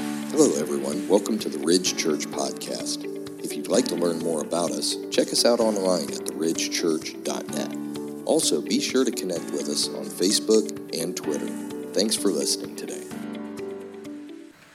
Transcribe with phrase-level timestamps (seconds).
[0.00, 1.06] Hello, everyone.
[1.08, 3.04] Welcome to the Ridge Church Podcast.
[3.44, 8.24] If you'd like to learn more about us, check us out online at theridgechurch.net.
[8.24, 11.48] Also, be sure to connect with us on Facebook and Twitter.
[11.92, 13.04] Thanks for listening today.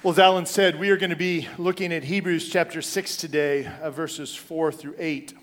[0.04, 3.68] Well, as Alan said, we are going to be looking at Hebrews chapter 6 today,
[3.82, 5.34] uh, verses 4 through 8.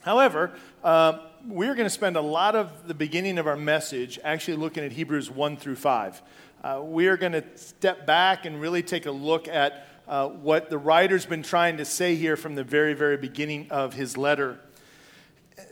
[0.00, 0.50] However,
[0.82, 4.82] uh, we're going to spend a lot of the beginning of our message actually looking
[4.82, 6.22] at Hebrews 1 through 5.
[6.64, 10.70] Uh, we are going to step back and really take a look at uh, what
[10.70, 14.58] the writer's been trying to say here from the very, very beginning of his letter.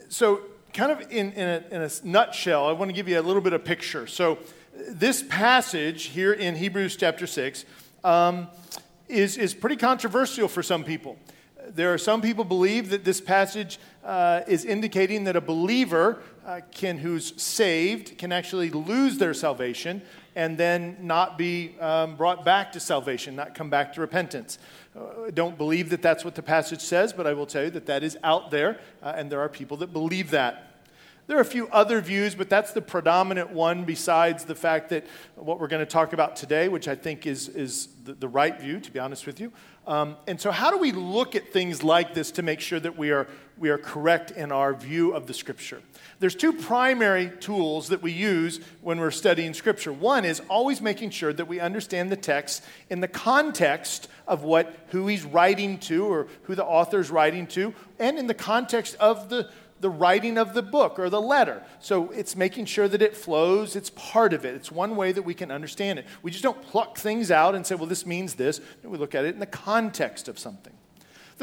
[0.09, 3.23] So, kind of in, in, a, in a nutshell, I want to give you a
[3.23, 4.05] little bit of picture.
[4.05, 4.37] So,
[4.87, 7.65] this passage here in Hebrews chapter 6
[8.03, 8.47] um,
[9.07, 11.17] is, is pretty controversial for some people.
[11.69, 16.61] There are some people believe that this passage uh, is indicating that a believer uh,
[16.69, 20.03] can, who's saved can actually lose their salvation
[20.35, 24.57] and then not be um, brought back to salvation, not come back to repentance.
[24.95, 27.85] Uh, don't believe that that's what the passage says, but I will tell you that
[27.87, 30.69] that is out there, uh, and there are people that believe that.
[31.25, 35.05] There are a few other views, but that's the predominant one, besides the fact that
[35.35, 38.59] what we're going to talk about today, which I think is, is the, the right
[38.59, 39.53] view, to be honest with you.
[39.87, 42.97] Um, and so, how do we look at things like this to make sure that
[42.97, 45.81] we are, we are correct in our view of the Scripture?
[46.19, 49.91] There's two primary tools that we use when we're studying Scripture.
[49.91, 54.73] One is always making sure that we understand the text in the context of what,
[54.87, 59.29] who he's writing to or who the author's writing to, and in the context of
[59.29, 59.49] the
[59.83, 61.61] the writing of the book or the letter.
[61.79, 64.55] So it's making sure that it flows, it's part of it.
[64.55, 66.05] It's one way that we can understand it.
[66.23, 68.61] We just don't pluck things out and say, well, this means this.
[68.81, 70.73] We look at it in the context of something.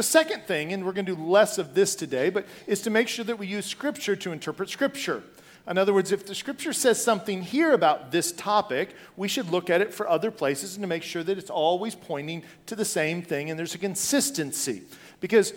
[0.01, 2.91] The second thing, and we're going to do less of this today, but is to
[2.91, 5.23] make sure that we use Scripture to interpret Scripture.
[5.69, 9.69] In other words, if the Scripture says something here about this topic, we should look
[9.69, 12.85] at it for other places and to make sure that it's always pointing to the
[12.87, 14.85] same thing and there's a consistency.
[15.21, 15.53] Because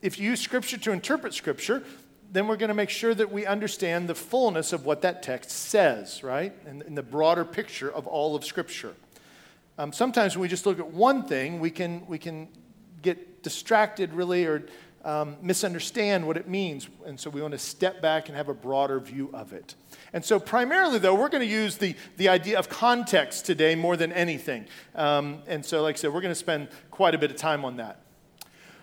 [0.00, 1.82] if you use Scripture to interpret Scripture,
[2.30, 5.50] then we're going to make sure that we understand the fullness of what that text
[5.50, 6.52] says, right?
[6.68, 8.94] And, and the broader picture of all of Scripture.
[9.76, 12.46] Um, sometimes when we just look at one thing, we can, we can
[13.42, 14.64] distracted, really, or
[15.04, 16.88] um, misunderstand what it means.
[17.04, 19.74] And so we want to step back and have a broader view of it.
[20.12, 23.96] And so, primarily, though, we're going to use the, the idea of context today more
[23.96, 24.66] than anything.
[24.94, 27.64] Um, and so, like I said, we're going to spend quite a bit of time
[27.64, 28.00] on that.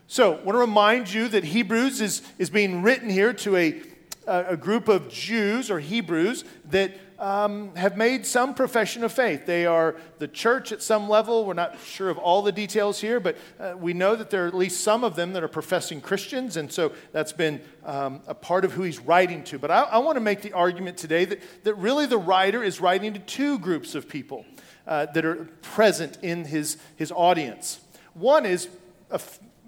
[0.08, 3.82] So, I want to remind you that Hebrews is, is being written here to a,
[4.26, 9.46] a group of Jews or Hebrews that um, have made some profession of faith.
[9.46, 11.46] They are the church at some level.
[11.46, 14.48] We're not sure of all the details here, but uh, we know that there are
[14.48, 18.34] at least some of them that are professing Christians, and so that's been um, a
[18.34, 19.60] part of who he's writing to.
[19.60, 22.80] But I, I want to make the argument today that, that really the writer is
[22.80, 24.46] writing to two groups of people
[24.88, 27.82] uh, that are present in his, his audience.
[28.14, 28.70] One is
[29.12, 29.20] a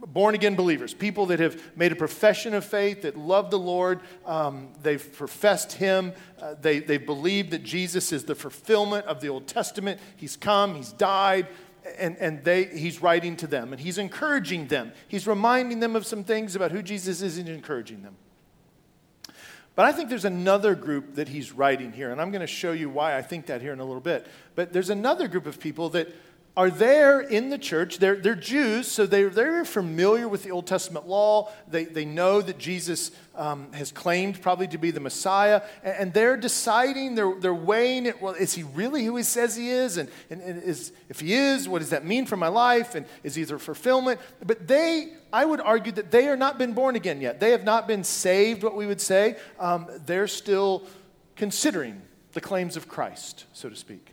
[0.07, 3.99] born again believers, people that have made a profession of faith, that love the Lord,
[4.25, 9.29] um, they've professed Him, uh, they, they believe that Jesus is the fulfillment of the
[9.29, 9.99] Old Testament.
[10.17, 11.47] He's come, He's died,
[11.97, 14.91] and, and they, He's writing to them, and He's encouraging them.
[15.07, 18.15] He's reminding them of some things about who Jesus is and encouraging them.
[19.73, 22.71] But I think there's another group that He's writing here, and I'm going to show
[22.71, 24.27] you why I think that here in a little bit.
[24.55, 26.09] But there's another group of people that
[26.57, 27.99] are there in the church.
[27.99, 31.49] They're, they're Jews, so they're familiar with the Old Testament law.
[31.69, 36.13] They, they know that Jesus um, has claimed probably to be the Messiah, and, and,
[36.13, 38.21] they're deciding, they're, they're weighing it.
[38.21, 39.95] Well, is he really who he says he is?
[39.95, 42.95] And, and, and is, if he is, what does that mean for my life?
[42.95, 44.19] And is he the fulfillment?
[44.45, 47.39] But they, I would argue that they are not been born again yet.
[47.39, 49.37] They have not been saved, what we would say.
[49.57, 50.85] Um, they're still
[51.37, 52.01] considering
[52.33, 54.11] the claims of Christ, so to speak.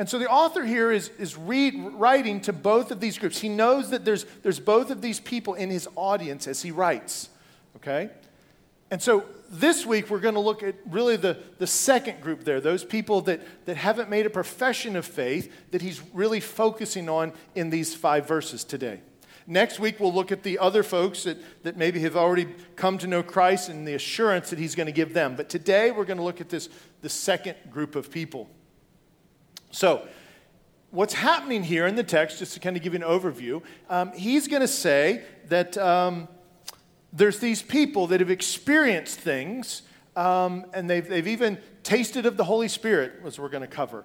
[0.00, 3.38] And so the author here is, is writing to both of these groups.
[3.38, 7.28] He knows that there's, there's both of these people in his audience as he writes.
[7.76, 8.08] Okay?
[8.90, 12.62] And so this week we're going to look at really the, the second group there,
[12.62, 17.34] those people that, that haven't made a profession of faith that he's really focusing on
[17.54, 19.02] in these five verses today.
[19.46, 23.06] Next week we'll look at the other folks that, that maybe have already come to
[23.06, 25.36] know Christ and the assurance that he's going to give them.
[25.36, 26.70] But today we're going to look at this
[27.02, 28.48] the second group of people.
[29.70, 30.06] So,
[30.90, 34.12] what's happening here in the text, just to kind of give you an overview, um,
[34.12, 36.28] he's going to say that um,
[37.12, 39.82] there's these people that have experienced things,
[40.16, 44.04] um, and they've, they've even tasted of the Holy Spirit, as we're going to cover.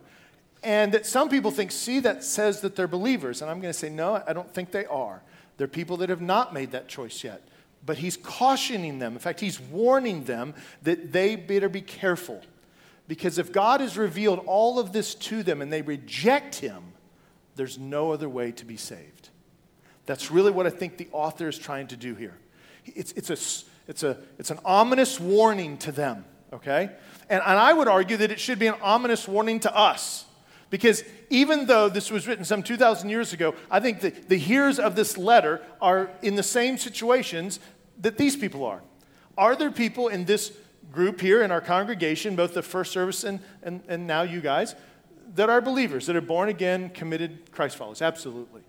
[0.63, 3.41] And that some people think, see, that says that they're believers.
[3.41, 5.21] And I'm going to say, no, I don't think they are.
[5.57, 7.47] They're people that have not made that choice yet.
[7.85, 9.13] But he's cautioning them.
[9.13, 12.41] In fact, he's warning them that they better be careful
[13.07, 16.93] because if God has revealed all of this to them and they reject Him,
[17.55, 19.29] There's no other way to be saved.
[20.05, 22.37] That's really what I think the author is trying to do here.
[22.85, 23.37] It's, it's, a,
[23.87, 26.91] it's, a, it's an ominous warning to them, okay?
[27.29, 30.25] And, and I would argue that it should be an ominous warning to us.
[30.69, 34.79] Because even though this was written some 2,000 years ago, I think that the hearers
[34.79, 37.59] of this letter are in the same situations
[38.01, 38.81] that these people are.
[39.37, 40.51] Are there people in this
[40.95, 44.75] group here in our congregation, both the first service and, and, and now you guys,
[45.35, 48.01] that are believers, that are born again, committed Christ followers?
[48.01, 48.61] Absolutely.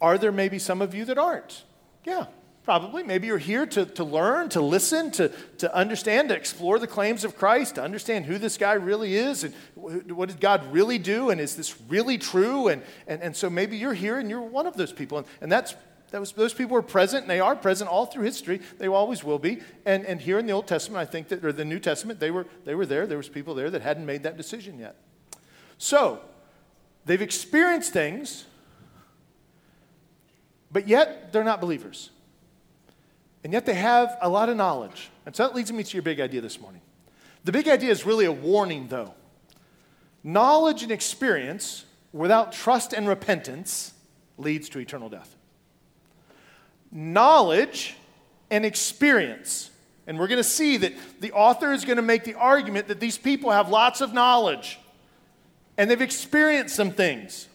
[0.00, 1.64] Are there maybe some of you that aren't?
[2.04, 2.26] Yeah,
[2.64, 3.02] probably.
[3.02, 7.24] Maybe you're here to, to learn, to listen, to, to understand, to explore the claims
[7.24, 11.30] of Christ, to understand who this guy really is and what did God really do
[11.30, 12.68] and is this really true?
[12.68, 15.18] And, and, and so maybe you're here and you're one of those people.
[15.18, 15.74] And, and that's
[16.12, 18.60] was, those people were present, and they are present all through history.
[18.78, 19.60] They always will be.
[19.84, 22.30] And, and here in the Old Testament, I think that, or the New Testament, they
[22.30, 23.06] were, they were there.
[23.06, 24.96] There was people there that hadn't made that decision yet.
[25.78, 26.20] So,
[27.04, 28.44] they've experienced things,
[30.70, 32.10] but yet they're not believers.
[33.44, 35.10] And yet they have a lot of knowledge.
[35.24, 36.80] And so that leads me to your big idea this morning.
[37.44, 39.14] The big idea is really a warning, though.
[40.24, 43.92] Knowledge and experience without trust and repentance
[44.36, 45.35] leads to eternal death
[46.90, 47.96] knowledge
[48.50, 49.70] and experience.
[50.06, 53.00] And we're going to see that the author is going to make the argument that
[53.00, 54.78] these people have lots of knowledge
[55.76, 57.48] and they've experienced some things.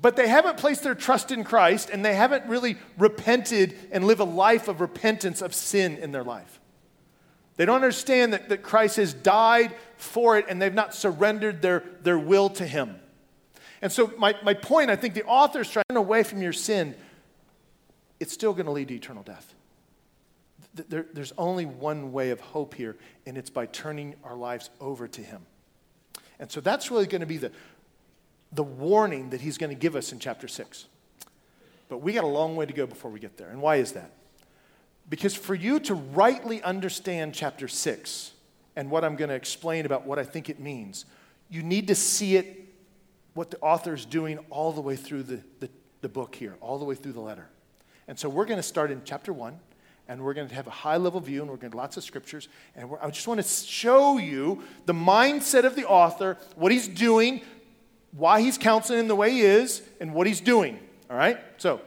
[0.00, 4.20] But they haven't placed their trust in Christ and they haven't really repented and live
[4.20, 6.60] a life of repentance of sin in their life.
[7.56, 11.84] They don't understand that, that Christ has died for it and they've not surrendered their,
[12.02, 12.96] their will to Him.
[13.80, 16.52] And so, my, my point, I think the author is trying to away from your
[16.52, 16.96] sin
[18.20, 19.54] it's still going to lead to eternal death.
[20.74, 22.96] There, there's only one way of hope here,
[23.26, 25.42] and it's by turning our lives over to Him.
[26.38, 27.52] And so that's really going to be the,
[28.52, 30.86] the warning that He's going to give us in chapter 6.
[31.88, 33.48] But we got a long way to go before we get there.
[33.48, 34.10] And why is that?
[35.08, 38.32] Because for you to rightly understand chapter 6
[38.74, 41.04] and what I'm going to explain about what I think it means,
[41.50, 42.74] you need to see it,
[43.34, 45.68] what the author is doing all the way through the, the,
[46.00, 47.48] the book here, all the way through the letter.
[48.08, 49.58] And so we're going to start in chapter 1,
[50.08, 52.04] and we're going to have a high level view, and we're going to lots of
[52.04, 52.48] scriptures.
[52.76, 57.40] And I just want to show you the mindset of the author, what he's doing,
[58.12, 60.78] why he's counseling in the way he is, and what he's doing.
[61.10, 61.38] All right?
[61.56, 61.80] So,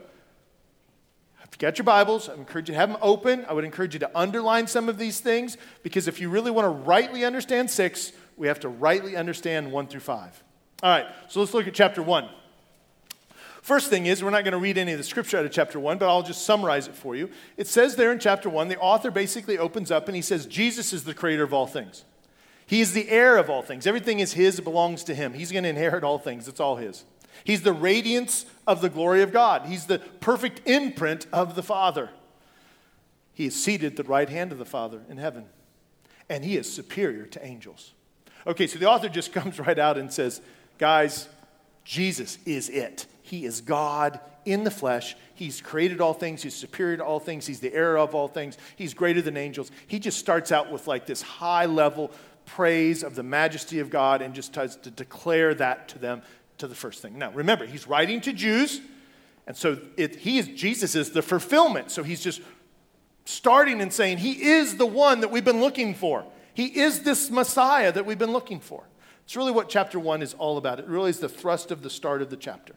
[1.44, 3.46] if you got your Bibles, I encourage you to have them open.
[3.48, 6.66] I would encourage you to underline some of these things because if you really want
[6.66, 10.42] to rightly understand 6, we have to rightly understand 1 through 5.
[10.82, 12.28] All right, so let's look at chapter 1.
[13.62, 15.80] First thing is, we're not going to read any of the scripture out of chapter
[15.80, 17.30] 1, but I'll just summarize it for you.
[17.56, 20.92] It says there in chapter 1, the author basically opens up and he says, Jesus
[20.92, 22.04] is the creator of all things.
[22.66, 23.86] He is the heir of all things.
[23.86, 25.32] Everything is his, it belongs to him.
[25.32, 27.04] He's going to inherit all things, it's all his.
[27.44, 32.10] He's the radiance of the glory of God, he's the perfect imprint of the Father.
[33.32, 35.46] He is seated at the right hand of the Father in heaven,
[36.28, 37.92] and he is superior to angels.
[38.46, 40.40] Okay, so the author just comes right out and says,
[40.76, 41.28] Guys,
[41.84, 43.06] Jesus is it.
[43.28, 45.16] He is God in the flesh.
[45.34, 46.42] He's created all things.
[46.42, 47.46] He's superior to all things.
[47.46, 48.56] He's the heir of all things.
[48.76, 49.70] He's greater than angels.
[49.86, 52.10] He just starts out with like this high level
[52.46, 56.22] praise of the majesty of God and just tries to declare that to them
[56.56, 57.18] to the first thing.
[57.18, 58.80] Now, remember, he's writing to Jews,
[59.46, 61.90] and so it, he is, Jesus is the fulfillment.
[61.90, 62.40] So he's just
[63.26, 66.24] starting and saying, He is the one that we've been looking for.
[66.54, 68.84] He is this Messiah that we've been looking for.
[69.24, 70.80] It's really what chapter one is all about.
[70.80, 72.74] It really is the thrust of the start of the chapter.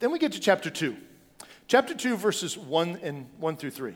[0.00, 0.96] Then we get to chapter 2.
[1.66, 3.94] Chapter 2, verses 1 and 1 through 3.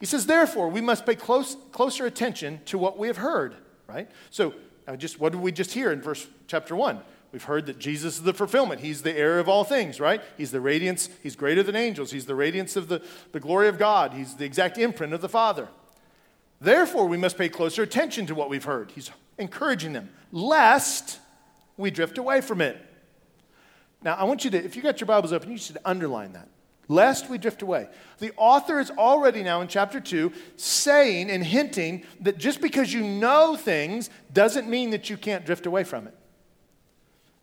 [0.00, 3.56] He says, Therefore, we must pay close, closer attention to what we have heard,
[3.86, 4.10] right?
[4.30, 4.54] So,
[4.96, 7.00] just what did we just hear in verse chapter 1?
[7.30, 8.80] We've heard that Jesus is the fulfillment.
[8.80, 10.20] He's the heir of all things, right?
[10.36, 11.08] He's the radiance.
[11.22, 12.10] He's greater than angels.
[12.10, 14.12] He's the radiance of the, the glory of God.
[14.12, 15.68] He's the exact imprint of the Father.
[16.60, 18.90] Therefore, we must pay closer attention to what we've heard.
[18.90, 21.18] He's encouraging them, lest
[21.76, 22.76] we drift away from it.
[24.04, 26.48] Now, I want you to, if you got your Bibles open, you should underline that.
[26.88, 27.88] Lest we drift away.
[28.18, 33.02] The author is already now in chapter 2 saying and hinting that just because you
[33.02, 36.14] know things doesn't mean that you can't drift away from it.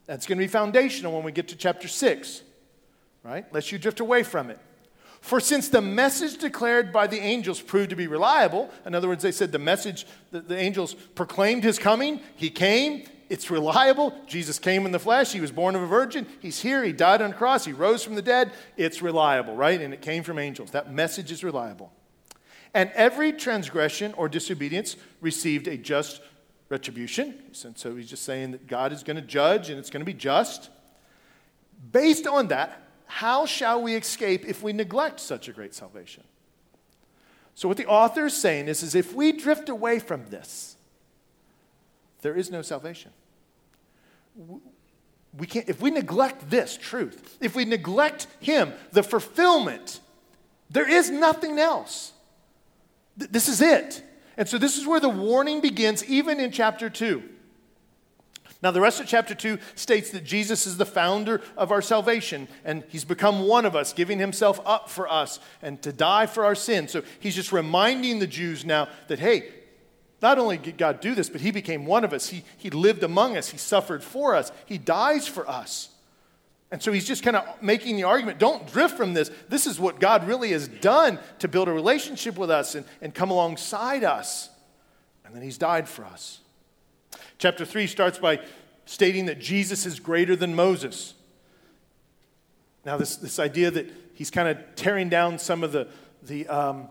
[0.05, 2.41] That's going to be foundational when we get to chapter 6,
[3.23, 3.51] right?
[3.53, 4.59] Lest you drift away from it.
[5.21, 9.21] For since the message declared by the angels proved to be reliable, in other words,
[9.23, 14.13] they said the message, the, the angels proclaimed his coming, he came, it's reliable.
[14.25, 15.31] Jesus came in the flesh.
[15.31, 16.25] He was born of a virgin.
[16.39, 16.83] He's here.
[16.83, 17.63] He died on a cross.
[17.63, 18.51] He rose from the dead.
[18.75, 19.79] It's reliable, right?
[19.79, 20.71] And it came from angels.
[20.71, 21.93] That message is reliable.
[22.73, 26.21] And every transgression or disobedience received a just
[26.69, 27.35] retribution.
[27.63, 30.05] And so he's just saying that God is going to judge and it's going to
[30.05, 30.69] be just.
[31.91, 36.23] Based on that, how shall we escape if we neglect such a great salvation?
[37.55, 40.77] So, what the author is saying is, is if we drift away from this,
[42.21, 43.11] there is no salvation.
[45.37, 49.99] We can't, if we neglect this truth, if we neglect Him, the fulfillment,
[50.69, 52.13] there is nothing else.
[53.17, 54.03] Th- this is it.
[54.37, 57.23] And so, this is where the warning begins, even in chapter 2.
[58.61, 62.47] Now, the rest of chapter 2 states that Jesus is the founder of our salvation,
[62.65, 66.43] and he's become one of us, giving himself up for us and to die for
[66.43, 66.91] our sins.
[66.91, 69.49] So, he's just reminding the Jews now that, hey,
[70.21, 72.29] not only did God do this, but he became one of us.
[72.29, 75.89] He, he lived among us, he suffered for us, he dies for us.
[76.71, 79.31] And so he's just kind of making the argument don't drift from this.
[79.47, 83.13] This is what God really has done to build a relationship with us and, and
[83.13, 84.49] come alongside us.
[85.25, 86.41] And then he's died for us.
[87.39, 88.39] Chapter 3 starts by
[88.85, 91.13] stating that Jesus is greater than Moses.
[92.85, 95.87] Now, this, this idea that he's kind of tearing down some of the,
[96.23, 96.87] the um,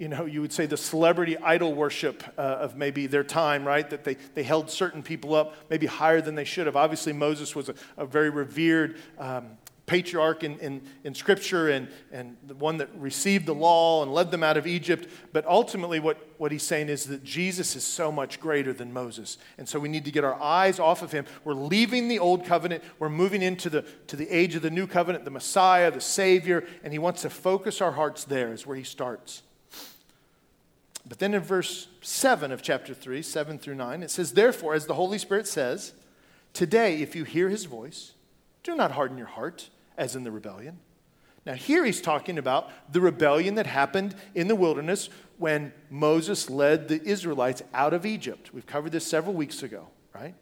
[0.00, 3.88] you know, you would say the celebrity idol worship uh, of maybe their time, right?
[3.90, 6.74] That they, they held certain people up maybe higher than they should have.
[6.74, 12.34] Obviously, Moses was a, a very revered um, patriarch in, in, in Scripture and, and
[12.46, 15.06] the one that received the law and led them out of Egypt.
[15.34, 19.36] But ultimately, what, what he's saying is that Jesus is so much greater than Moses.
[19.58, 21.26] And so we need to get our eyes off of him.
[21.44, 24.86] We're leaving the old covenant, we're moving into the, to the age of the new
[24.86, 28.78] covenant, the Messiah, the Savior, and he wants to focus our hearts there, is where
[28.78, 29.42] he starts.
[31.06, 34.86] But then in verse 7 of chapter 3, 7 through 9, it says, Therefore, as
[34.86, 35.92] the Holy Spirit says,
[36.52, 38.12] Today, if you hear his voice,
[38.62, 40.78] do not harden your heart as in the rebellion.
[41.46, 46.88] Now, here he's talking about the rebellion that happened in the wilderness when Moses led
[46.88, 48.52] the Israelites out of Egypt.
[48.52, 50.34] We've covered this several weeks ago, right?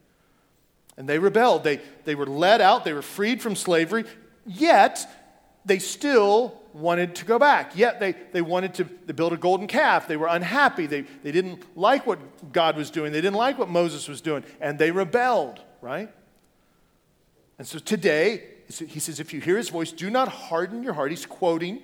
[0.96, 1.62] And they rebelled.
[1.62, 4.04] They, they were led out, they were freed from slavery,
[4.44, 5.08] yet
[5.64, 7.76] they still wanted to go back.
[7.76, 10.08] Yet they, they wanted to they build a golden calf.
[10.08, 10.86] They were unhappy.
[10.86, 14.44] They, they didn't like what God was doing, they didn't like what Moses was doing,
[14.60, 16.10] and they rebelled, right?
[17.58, 21.10] And so today, he says, if you hear his voice, do not harden your heart.
[21.10, 21.82] He's quoting.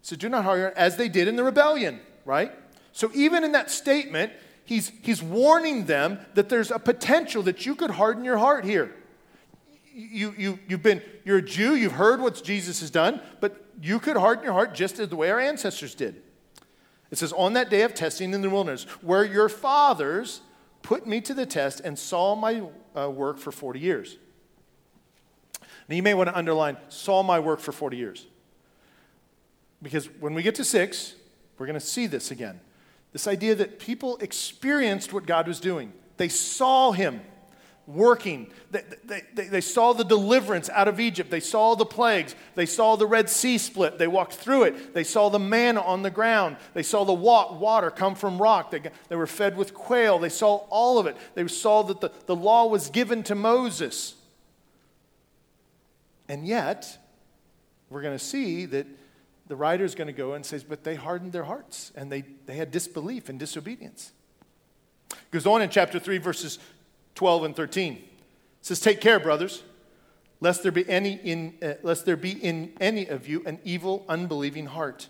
[0.00, 2.52] So do not harden as they did in the rebellion, right?
[2.92, 4.32] So even in that statement,
[4.64, 8.94] he's, he's warning them that there's a potential that you could harden your heart here.
[9.92, 13.98] You, you, you've been, you're a Jew, you've heard what Jesus has done, but you
[13.98, 16.22] could harden your heart just as the way our ancestors did.
[17.10, 20.40] It says, On that day of testing in the wilderness, where your fathers
[20.82, 22.62] put me to the test and saw my
[22.96, 24.16] uh, work for 40 years.
[25.88, 28.26] Now, you may want to underline, saw my work for 40 years.
[29.82, 31.14] Because when we get to six,
[31.58, 32.60] we're going to see this again.
[33.12, 37.20] This idea that people experienced what God was doing, they saw Him
[37.86, 38.50] working.
[38.70, 38.82] They,
[39.34, 41.30] they, they, saw the deliverance out of Egypt.
[41.30, 42.34] They saw the plagues.
[42.54, 43.98] They saw the Red Sea split.
[43.98, 44.94] They walked through it.
[44.94, 46.56] They saw the manna on the ground.
[46.72, 48.70] They saw the water come from rock.
[48.70, 50.18] They, they were fed with quail.
[50.18, 51.16] They saw all of it.
[51.34, 54.14] They saw that the, the law was given to Moses.
[56.28, 56.98] And yet,
[57.90, 58.86] we're going to see that
[59.46, 62.22] the writer is going to go and says, but they hardened their hearts and they,
[62.46, 64.12] they had disbelief and disobedience.
[65.30, 66.58] Goes on in chapter 3, verses
[67.14, 67.92] 12 and 13.
[67.94, 68.02] It
[68.60, 69.62] says, Take care, brothers,
[70.40, 74.04] lest there be any in, uh, lest there be in any of you an evil,
[74.08, 75.08] unbelieving heart,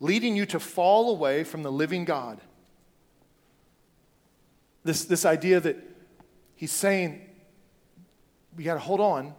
[0.00, 2.40] leading you to fall away from the living God.
[4.84, 5.76] This, this idea that
[6.56, 7.20] he's saying,
[8.56, 9.34] we got to hold on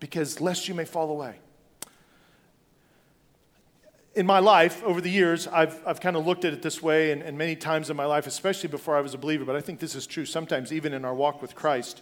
[0.00, 1.36] because lest you may fall away.
[4.16, 7.12] In my life, over the years, I've, I've kind of looked at it this way,
[7.12, 9.60] and, and many times in my life, especially before I was a believer, but I
[9.60, 12.00] think this is true sometimes even in our walk with Christ.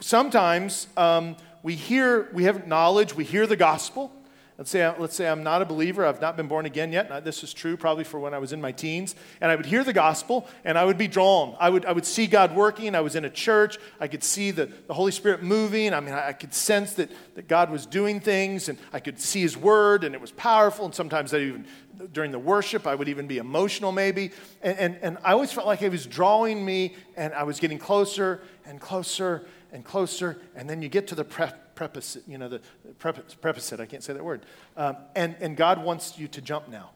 [0.00, 4.12] Sometimes um, we hear, we have knowledge, we hear the gospel,
[4.58, 7.24] Let's say, let's say I'm not a believer, I've not been born again yet.
[7.24, 9.14] This is true probably for when I was in my teens.
[9.42, 11.54] And I would hear the gospel and I would be drawn.
[11.60, 12.94] I would, I would see God working.
[12.94, 13.76] I was in a church.
[14.00, 15.92] I could see the, the Holy Spirit moving.
[15.92, 19.20] I mean, I, I could sense that, that God was doing things and I could
[19.20, 20.86] see His word and it was powerful.
[20.86, 21.66] And sometimes I even,
[22.14, 24.30] during the worship, I would even be emotional maybe.
[24.62, 27.78] And, and, and I always felt like He was drawing me and I was getting
[27.78, 30.40] closer and closer and closer.
[30.54, 32.60] And then you get to the prep preposit, you know, the
[32.98, 34.44] preposit, I can't say that word.
[34.76, 36.90] Um, and, and God wants you to jump now.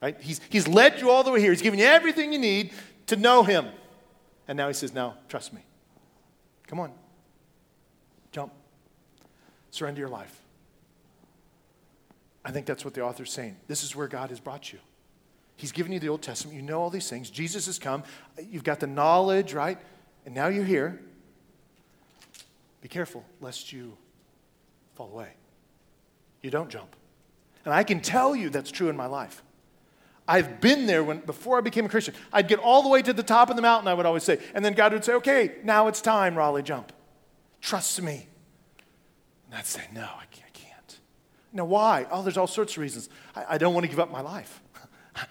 [0.00, 0.20] Right?
[0.20, 1.50] He's, he's led you all the way here.
[1.50, 2.72] He's given you everything you need
[3.08, 3.66] to know Him.
[4.46, 5.62] And now He says, now, trust me.
[6.68, 6.92] Come on.
[8.30, 8.52] Jump.
[9.70, 10.40] Surrender your life.
[12.44, 13.56] I think that's what the author's saying.
[13.66, 14.78] This is where God has brought you.
[15.56, 16.56] He's given you the Old Testament.
[16.56, 17.28] You know all these things.
[17.28, 18.02] Jesus has come.
[18.42, 19.78] You've got the knowledge, right?
[20.24, 21.02] And now you're here.
[22.80, 23.96] Be careful lest you
[24.94, 25.32] fall away.
[26.42, 26.96] You don't jump.
[27.64, 29.42] And I can tell you that's true in my life.
[30.26, 32.14] I've been there when before I became a Christian.
[32.32, 34.38] I'd get all the way to the top of the mountain, I would always say.
[34.54, 36.92] And then God would say, Okay, now it's time, Raleigh, jump.
[37.60, 38.28] Trust me.
[39.46, 40.40] And I'd say, No, I can't.
[41.52, 42.06] Now, why?
[42.10, 43.08] Oh, there's all sorts of reasons.
[43.34, 44.60] I, I don't want to give up my life.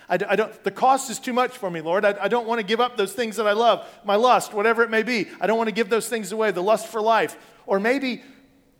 [0.07, 2.05] I, I, don't, the cost is too much for me, Lord.
[2.05, 4.83] I, I don't want to give up those things that I love, my lust, whatever
[4.83, 5.27] it may be.
[5.39, 7.37] I don't want to give those things away, the lust for life.
[7.65, 8.23] Or maybe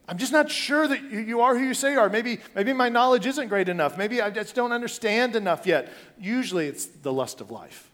[0.08, 2.10] I'm just not sure that you are who you say you are.
[2.10, 3.96] Maybe, maybe my knowledge isn't great enough.
[3.96, 5.94] Maybe I just don't understand enough yet.
[6.20, 7.92] Usually it's the lust of life.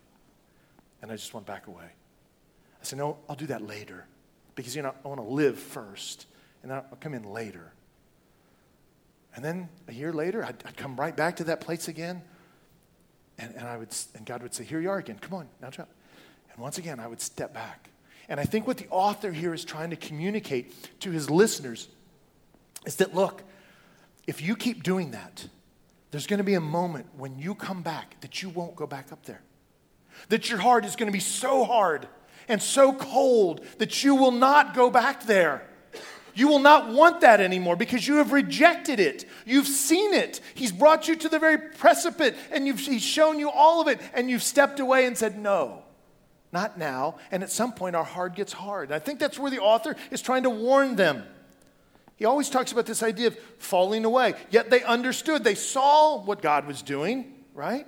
[1.01, 1.84] And I just want to back away.
[1.84, 4.05] I say, no, I'll do that later
[4.55, 6.25] because you know, I want to live first
[6.63, 7.74] and then I'll come in later.
[9.36, 12.22] And then a year later, I'd, I'd come right back to that place again.
[13.38, 15.18] And, and, I would, and God would say, Here you are again.
[15.20, 15.89] Come on, now jump.
[16.54, 17.89] And once again, I would step back.
[18.30, 21.89] And I think what the author here is trying to communicate to his listeners
[22.86, 23.44] is that look,
[24.25, 25.48] if you keep doing that,
[26.12, 29.12] there's going to be a moment when you come back that you won't go back
[29.12, 29.42] up there.
[30.30, 32.08] That your heart is going to be so hard
[32.48, 35.68] and so cold that you will not go back there.
[36.36, 39.25] You will not want that anymore because you have rejected it.
[39.46, 40.42] You've seen it.
[40.54, 44.30] He's brought you to the very precipice and he's shown you all of it, and
[44.30, 45.84] you've stepped away and said, No,
[46.51, 47.15] not now.
[47.32, 48.92] And at some point, our heart gets hard.
[48.92, 51.24] I think that's where the author is trying to warn them.
[52.18, 54.36] He always talks about this idea of falling away.
[54.50, 57.86] Yet they understood, they saw what God was doing, right?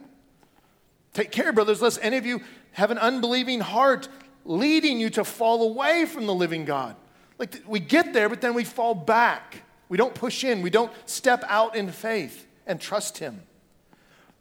[1.13, 2.41] Take care, brothers, lest any of you
[2.73, 4.07] have an unbelieving heart
[4.45, 6.95] leading you to fall away from the living God.
[7.37, 9.63] Like we get there, but then we fall back.
[9.89, 13.43] We don't push in, we don't step out in faith and trust Him.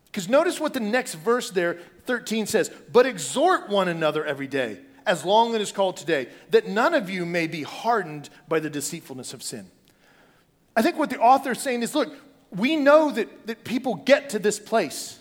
[0.06, 4.80] Because notice what the next verse there, 13 says, but exhort one another every day,
[5.04, 8.58] as long as it is called today, that none of you may be hardened by
[8.58, 9.70] the deceitfulness of sin.
[10.74, 12.14] I think what the author is saying is look,
[12.50, 15.20] we know that, that people get to this place.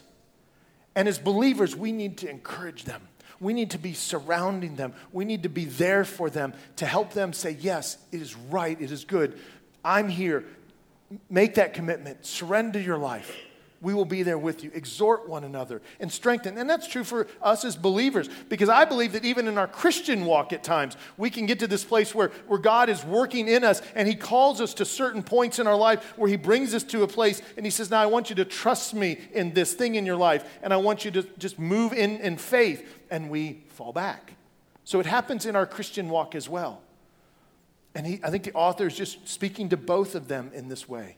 [0.96, 3.02] And as believers, we need to encourage them.
[3.40, 4.94] We need to be surrounding them.
[5.12, 8.80] We need to be there for them to help them say, Yes, it is right,
[8.80, 9.40] it is good.
[9.84, 10.46] I'm here.
[11.30, 12.26] Make that commitment.
[12.26, 13.36] Surrender your life
[13.82, 14.72] we will be there with you.
[14.74, 16.58] Exhort one another and strengthen.
[16.58, 20.26] And that's true for us as believers because I believe that even in our Christian
[20.26, 23.64] walk at times, we can get to this place where, where God is working in
[23.64, 26.84] us and He calls us to certain points in our life where He brings us
[26.84, 29.74] to a place and He says, Now I want you to trust me in this
[29.74, 32.88] thing in your life and I want you to just move in in faith.
[33.12, 34.34] And we fall back.
[34.84, 36.82] So it happens in our Christian walk as well.
[37.94, 40.88] And he, I think the author is just speaking to both of them in this
[40.88, 41.18] way.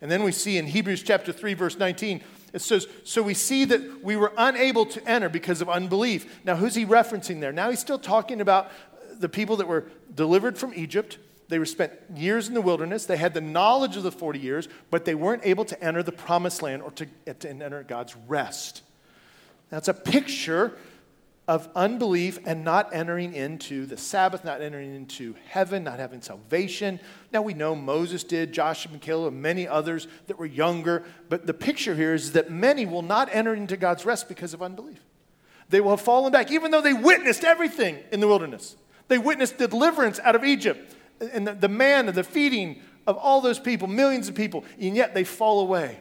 [0.00, 3.64] And then we see in Hebrews chapter 3, verse 19, it says, So we see
[3.64, 6.40] that we were unable to enter because of unbelief.
[6.44, 7.52] Now, who's he referencing there?
[7.52, 8.70] Now he's still talking about
[9.18, 11.18] the people that were delivered from Egypt.
[11.48, 13.06] They were spent years in the wilderness.
[13.06, 16.12] They had the knowledge of the 40 years, but they weren't able to enter the
[16.12, 18.82] promised land or to, to enter God's rest.
[19.70, 20.76] That's a picture
[21.48, 26.98] of unbelief and not entering into the Sabbath, not entering into heaven, not having salvation.
[27.32, 31.46] Now we know Moses did, Joshua and Caleb, and many others that were younger, but
[31.46, 35.00] the picture here is that many will not enter into God's rest because of unbelief.
[35.68, 38.76] They will have fallen back, even though they witnessed everything in the wilderness.
[39.08, 43.16] They witnessed the deliverance out of Egypt and the, the man and the feeding of
[43.16, 46.00] all those people, millions of people, and yet they fall away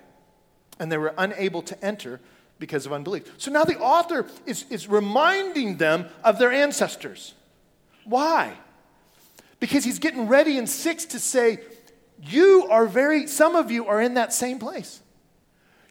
[0.79, 2.19] and they were unable to enter
[2.59, 3.31] because of unbelief.
[3.37, 7.33] So now the author is, is reminding them of their ancestors.
[8.05, 8.53] Why?
[9.59, 11.59] Because he's getting ready in six to say,
[12.21, 15.01] You are very, some of you are in that same place.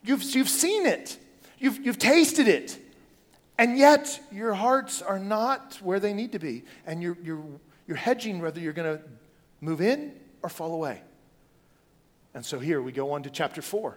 [0.03, 1.19] You've, you've seen it,
[1.59, 2.79] you've, you've tasted it,
[3.59, 6.65] and yet your hearts are not where they need to be.
[6.87, 7.45] And you're, you're,
[7.87, 9.05] you're hedging whether you're going to
[9.61, 11.01] move in or fall away.
[12.35, 13.97] And so here we go on to chapter four.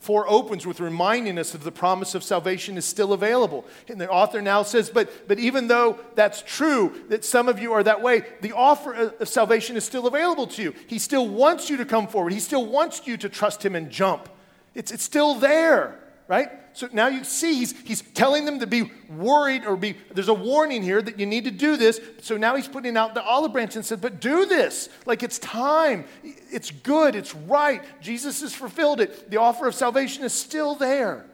[0.00, 3.64] 4 opens with reminding us that the promise of salvation is still available.
[3.88, 7.72] And the author now says, but, but even though that's true, that some of you
[7.72, 10.74] are that way, the offer of salvation is still available to you.
[10.86, 13.90] He still wants you to come forward, He still wants you to trust Him and
[13.90, 14.28] jump.
[14.74, 16.48] It's, it's still there right?
[16.76, 20.34] So now you see he's, he's telling them to be worried or be, there's a
[20.34, 21.98] warning here that you need to do this.
[22.20, 24.90] So now he's putting out the olive branch and said, but do this.
[25.06, 26.04] Like it's time.
[26.22, 27.16] It's good.
[27.16, 27.82] It's right.
[28.02, 29.30] Jesus has fulfilled it.
[29.30, 31.24] The offer of salvation is still there.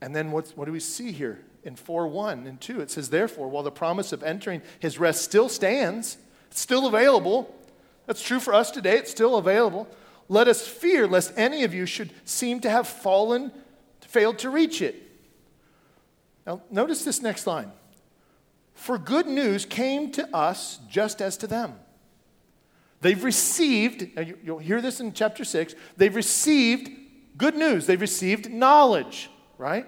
[0.00, 2.80] And then what, what do we see here in 4 1 and 2?
[2.80, 6.16] It says, therefore, while the promise of entering his rest still stands,
[6.50, 7.54] it's still available.
[8.06, 8.96] That's true for us today.
[8.96, 9.86] It's still available
[10.30, 13.52] let us fear lest any of you should seem to have fallen
[14.10, 14.96] failed to reach it.
[16.44, 17.70] Now, notice this next line.
[18.74, 21.74] For good news came to us just as to them.
[23.02, 24.08] They've received,
[24.42, 26.90] you'll hear this in chapter 6, they've received
[27.36, 29.86] good news, they've received knowledge, right?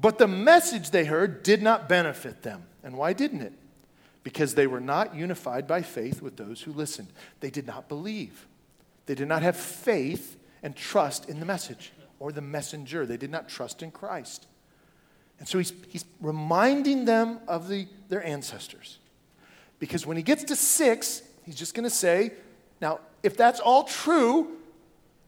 [0.00, 2.64] But the message they heard did not benefit them.
[2.82, 3.52] And why didn't it?
[4.24, 7.08] Because they were not unified by faith with those who listened.
[7.40, 8.46] They did not believe.
[9.06, 13.04] They did not have faith and trust in the message or the messenger.
[13.04, 14.46] They did not trust in Christ.
[15.38, 18.98] And so he's, he's reminding them of the, their ancestors.
[19.80, 22.32] Because when he gets to six, he's just going to say,
[22.80, 24.56] Now, if that's all true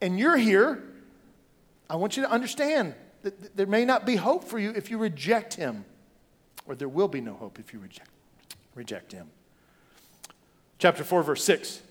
[0.00, 0.84] and you're here,
[1.90, 4.98] I want you to understand that there may not be hope for you if you
[4.98, 5.84] reject him,
[6.66, 8.10] or there will be no hope if you reject,
[8.74, 9.28] reject him.
[10.78, 11.82] Chapter 4, verse 6.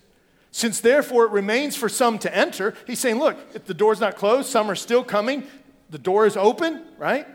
[0.54, 4.14] Since therefore it remains for some to enter, he's saying, look, if the door's not
[4.14, 5.48] closed, some are still coming,
[5.90, 7.26] the door is open, right?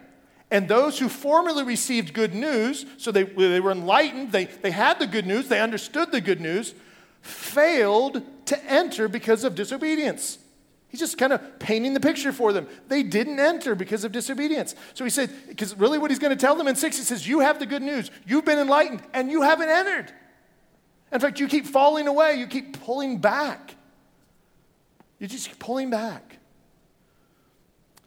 [0.49, 4.99] And those who formerly received good news, so they, they were enlightened, they, they had
[4.99, 6.73] the good news, they understood the good news,
[7.19, 10.37] failed to enter because of disobedience.
[10.87, 12.69] He's just kind of painting the picture for them.
[12.87, 14.75] They didn't enter because of disobedience.
[14.93, 17.27] So he said, because really what he's going to tell them in six, he says,
[17.27, 18.11] You have the good news.
[18.25, 20.13] You've been enlightened, and you haven't entered.
[21.11, 23.75] In fact, you keep falling away, you keep pulling back.
[25.19, 26.37] You just keep pulling back.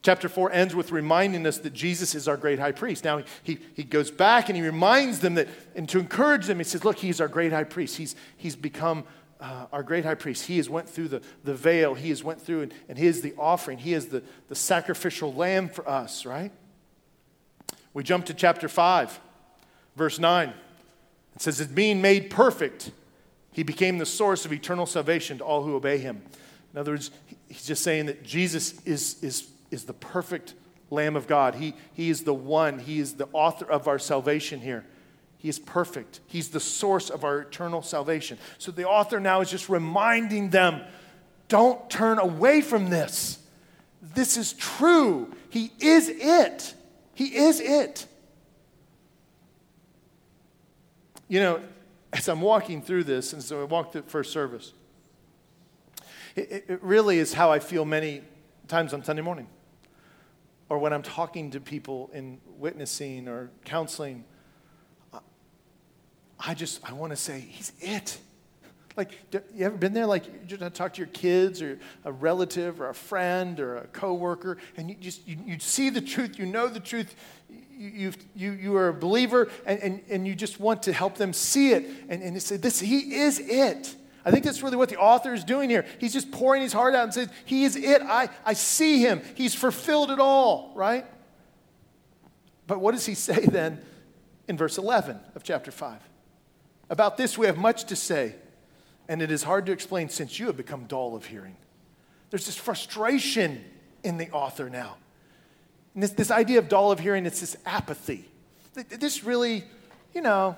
[0.03, 3.05] Chapter 4 ends with reminding us that Jesus is our great high priest.
[3.05, 6.65] Now, he, he goes back and he reminds them that, and to encourage them, he
[6.65, 7.97] says, Look, he's our great high priest.
[7.97, 9.05] He's, he's become
[9.41, 10.47] uh, our great high priest.
[10.47, 11.95] He has went through the, the veil.
[11.95, 13.79] He has went through, and, and he is the offering.
[13.79, 16.51] He is the, the sacrificial lamb for us, right?
[17.95, 19.21] We jump to chapter 5,
[19.97, 20.53] verse 9.
[21.35, 22.91] It says, It's being made perfect,
[23.53, 26.23] he became the source of eternal salvation to all who obey him.
[26.73, 27.11] In other words,
[27.49, 30.55] he's just saying that Jesus is, is, is the perfect
[30.91, 31.57] Lamb of God.
[31.57, 34.85] He, he is the one, he is the author of our salvation here.
[35.39, 36.21] He is perfect.
[36.29, 38.39] He's the source of our eternal salvation.
[38.59, 40.83] So the author now is just reminding them
[41.49, 43.39] don't turn away from this.
[44.01, 45.35] This is true.
[45.51, 46.75] He is it.
[47.15, 48.07] He is it.
[51.29, 51.63] You know,
[52.13, 54.73] as I'm walking through this, and so I walked through first service,
[56.37, 58.23] it, it really is how I feel many
[58.69, 59.47] times on Sunday morning.
[60.69, 64.25] Or when I'm talking to people in witnessing or counseling,
[66.45, 68.19] I just, I want to say, He's it.
[68.97, 69.13] Like,
[69.55, 70.07] you ever been there?
[70.07, 73.87] Like, you just talk to your kids or a relative or a friend or a
[73.87, 77.15] coworker, and you just, you, you see the truth, you know the truth,
[77.49, 81.33] you, you, you are a believer and, and, and you just want to help them
[81.33, 83.97] see it and, and say, this, He is it.
[84.25, 85.85] I think that's really what the author is doing here.
[85.99, 88.03] He's just pouring his heart out and says, He is it.
[88.03, 89.23] I, I see Him.
[89.35, 91.07] He's fulfilled it all, right?
[92.67, 93.81] But what does he say then
[94.49, 96.01] in verse 11 of chapter 5?
[96.91, 98.35] About this we have much to say,
[99.13, 101.55] and it is hard to explain since you have become dull of hearing.
[102.31, 103.63] There's this frustration
[104.03, 104.97] in the author now.
[105.93, 108.25] And this, this idea of dull of hearing, it's this apathy.
[108.89, 109.65] This really,
[110.15, 110.57] you know,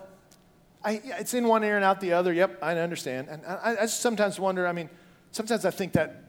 [0.84, 2.32] I, it's in one ear and out the other.
[2.32, 3.26] Yep, I understand.
[3.28, 4.88] And I, I sometimes wonder, I mean,
[5.32, 6.22] sometimes I think that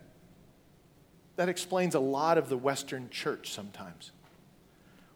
[1.36, 4.12] that explains a lot of the Western church sometimes.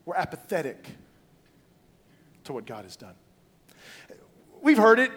[0.06, 0.86] We're apathetic
[2.43, 3.15] to what God has done.
[4.62, 5.12] We've heard it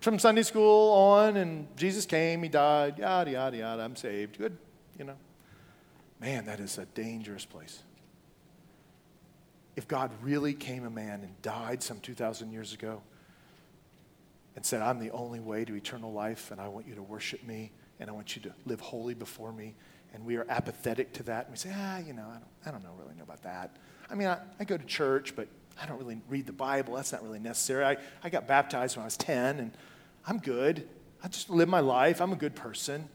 [0.00, 4.38] from Sunday school on, and Jesus came, He died, yada, yada, yada, I'm saved.
[4.38, 4.56] Good,
[4.98, 5.16] you know.
[6.20, 7.82] Man, that is a dangerous place
[9.78, 13.00] if God really came a man and died some 2,000 years ago
[14.56, 17.44] and said, I'm the only way to eternal life, and I want you to worship
[17.46, 19.76] me, and I want you to live holy before me,
[20.12, 22.70] and we are apathetic to that, and we say, ah, you know, I don't, I
[22.72, 23.76] don't know, really know about that.
[24.10, 25.46] I mean, I, I go to church, but
[25.80, 26.96] I don't really read the Bible.
[26.96, 27.84] That's not really necessary.
[27.84, 29.70] I, I got baptized when I was 10, and
[30.28, 30.86] I'm good.
[31.24, 32.20] I just live my life.
[32.20, 33.08] I'm a good person.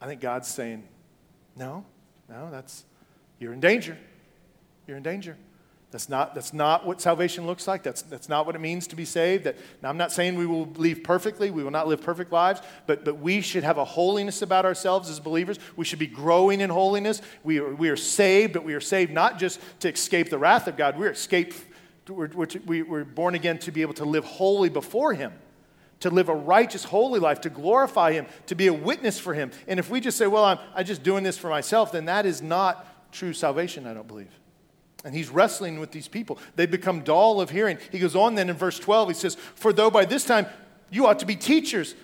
[0.00, 0.82] I think God's saying,
[1.54, 1.84] no,
[2.28, 2.84] no, that's,
[3.38, 3.96] you're in danger
[4.90, 5.36] you're in danger.
[5.92, 7.82] That's not, that's not what salvation looks like.
[7.82, 9.44] That's, that's not what it means to be saved.
[9.44, 11.50] That, now, I'm not saying we will live perfectly.
[11.50, 15.10] We will not live perfect lives, but, but we should have a holiness about ourselves
[15.10, 15.58] as believers.
[15.76, 17.22] We should be growing in holiness.
[17.42, 20.68] We are, we are saved, but we are saved not just to escape the wrath
[20.68, 20.96] of God.
[20.96, 21.54] We're, escape,
[22.10, 22.30] we're,
[22.66, 25.32] we're, we're born again to be able to live holy before Him,
[26.00, 29.50] to live a righteous, holy life, to glorify Him, to be a witness for Him.
[29.68, 32.26] And if we just say, well, I'm, I'm just doing this for myself, then that
[32.26, 34.30] is not true salvation, I don't believe.
[35.04, 36.38] And he's wrestling with these people.
[36.56, 37.78] They become dull of hearing.
[37.90, 40.46] He goes on then in verse 12, he says, For though by this time
[40.90, 41.94] you ought to be teachers.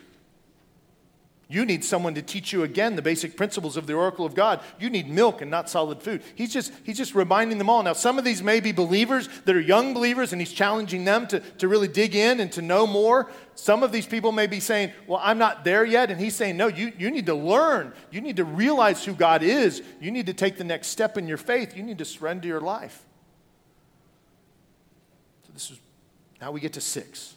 [1.49, 4.61] You need someone to teach you again the basic principles of the oracle of God.
[4.81, 6.23] You need milk and not solid food.
[6.35, 7.85] He's just, he's just reminding them all.
[7.85, 11.29] Now, some of these may be believers that are young believers, and he's challenging them
[11.29, 13.31] to, to really dig in and to know more.
[13.55, 16.11] Some of these people may be saying, Well, I'm not there yet.
[16.11, 17.93] And he's saying, No, you, you need to learn.
[18.11, 19.83] You need to realize who God is.
[20.01, 21.77] You need to take the next step in your faith.
[21.77, 23.05] You need to surrender your life.
[25.47, 25.79] So, this is
[26.41, 27.36] now we get to six.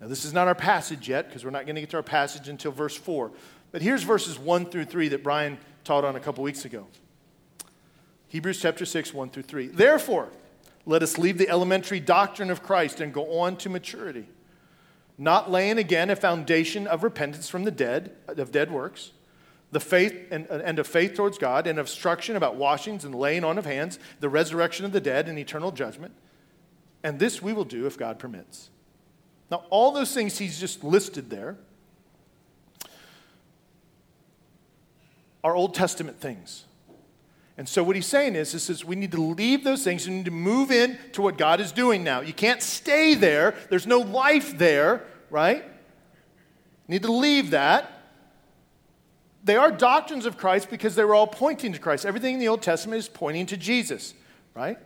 [0.00, 2.02] Now, this is not our passage yet because we're not going to get to our
[2.02, 3.32] passage until verse 4.
[3.72, 6.86] But here's verses 1 through 3 that Brian taught on a couple weeks ago.
[8.28, 9.68] Hebrews chapter 6, 1 through 3.
[9.68, 10.28] Therefore,
[10.84, 14.26] let us leave the elementary doctrine of Christ and go on to maturity,
[15.16, 19.12] not laying again a foundation of repentance from the dead, of dead works,
[19.72, 23.44] the faith and, and of faith towards God, and of instruction about washings and laying
[23.44, 26.14] on of hands, the resurrection of the dead, and eternal judgment.
[27.02, 28.70] And this we will do if God permits.
[29.50, 31.56] Now, all those things he's just listed there
[35.44, 36.64] are Old Testament things.
[37.58, 40.16] And so what he's saying is, is, is we need to leave those things and
[40.16, 42.20] need to move in to what God is doing now.
[42.20, 43.54] You can't stay there.
[43.70, 45.64] There's no life there, right?
[45.64, 47.92] You need to leave that.
[49.44, 52.04] They are doctrines of Christ because they were all pointing to Christ.
[52.04, 54.12] Everything in the Old Testament is pointing to Jesus,
[54.54, 54.78] right?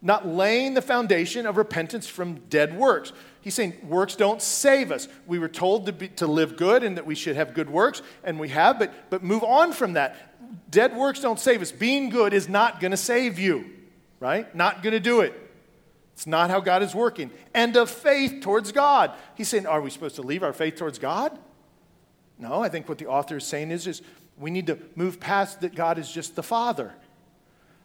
[0.00, 3.12] Not laying the foundation of repentance from dead works.
[3.42, 5.08] He's saying works don't save us.
[5.26, 8.00] We were told to, be, to live good and that we should have good works,
[8.24, 10.70] and we have, but, but move on from that.
[10.70, 11.72] Dead works don't save us.
[11.72, 13.68] Being good is not going to save you,
[14.20, 14.54] right?
[14.54, 15.34] Not going to do it.
[16.14, 17.30] It's not how God is working.
[17.52, 19.12] And of faith towards God.
[19.34, 21.36] He's saying, are we supposed to leave our faith towards God?
[22.38, 24.02] No, I think what the author is saying is, is
[24.38, 26.92] we need to move past that God is just the Father,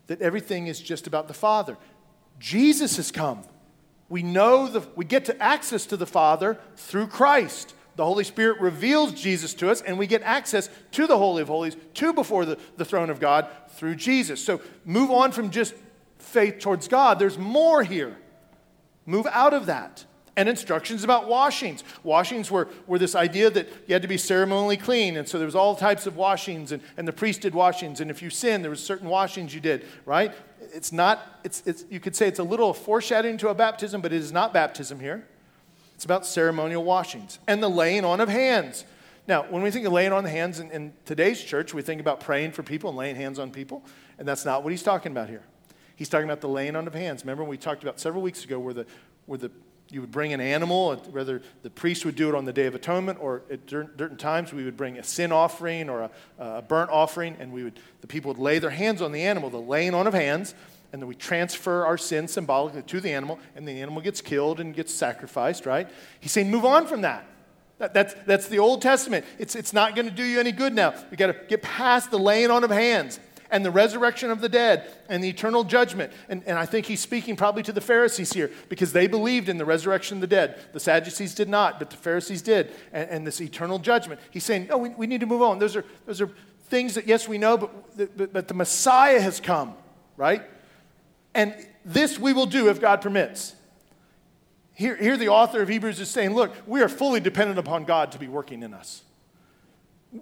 [0.05, 1.77] that everything is just about the Father.
[2.39, 3.43] Jesus has come.
[4.09, 7.73] We know the, we get to access to the Father through Christ.
[7.95, 11.47] The Holy Spirit reveals Jesus to us, and we get access to the Holy of
[11.47, 14.43] Holies, to before the, the throne of God through Jesus.
[14.43, 15.73] So move on from just
[16.19, 17.19] faith towards God.
[17.19, 18.15] There's more here.
[19.05, 20.05] Move out of that
[20.38, 21.84] and instructions about washings.
[22.04, 25.47] Washings were, were this idea that you had to be ceremonially clean, and so there
[25.47, 28.63] was all types of washings, and, and the priest did washings, and if you sinned,
[28.63, 30.34] there was certain washings you did, right?
[30.73, 34.13] It's not, it's, it's, you could say it's a little foreshadowing to a baptism, but
[34.13, 35.28] it is not baptism here.
[35.95, 38.86] It's about ceremonial washings and the laying on of hands.
[39.28, 42.00] Now, when we think of laying on the hands in, in today's church, we think
[42.00, 43.84] about praying for people and laying hands on people,
[44.19, 45.41] and that's not what he's talking about here.
[45.95, 47.23] He's talking about the laying on of hands.
[47.23, 48.86] Remember, we talked about several weeks ago where the,
[49.26, 49.50] where the
[49.89, 52.76] you would bring an animal, whether the priest would do it on the Day of
[52.76, 56.89] Atonement or at certain times we would bring a sin offering or a, a, burnt
[56.89, 59.93] offering, and we would, the people would lay their hands on the animal, the laying
[59.93, 60.54] on of hands,
[60.91, 64.60] and then we transfer our sin symbolically to the animal, and the animal gets killed
[64.60, 65.89] and gets sacrificed, right?
[66.19, 67.26] He's saying, move on from that.
[67.78, 69.26] that that's, that's the Old Testament.
[69.39, 70.93] It's, it's not going to do you any good now.
[71.12, 74.49] we got to get past the laying on of hands and the resurrection of the
[74.49, 76.12] dead and the eternal judgment.
[76.29, 79.57] And, and I think he's speaking probably to the Pharisees here because they believed in
[79.57, 80.60] the resurrection of the dead.
[80.73, 82.73] The Sadducees did not, but the Pharisees did.
[82.91, 84.19] And, and this eternal judgment.
[84.31, 85.60] He's saying, no, we, we need to move on.
[85.60, 86.29] Those are, those are
[86.65, 89.73] things that, yes, we know, but, but, but the Messiah has come,
[90.17, 90.43] right?
[91.33, 91.55] And
[91.86, 93.55] this we will do if God permits.
[94.73, 98.12] Here, here, the author of Hebrews is saying, look, we are fully dependent upon God
[98.12, 99.01] to be working in us.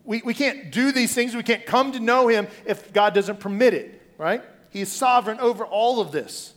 [0.04, 1.36] We, we can't do these things.
[1.36, 4.44] We can't come to know Him if God doesn't permit it, right?
[4.70, 6.54] He is sovereign over all of this.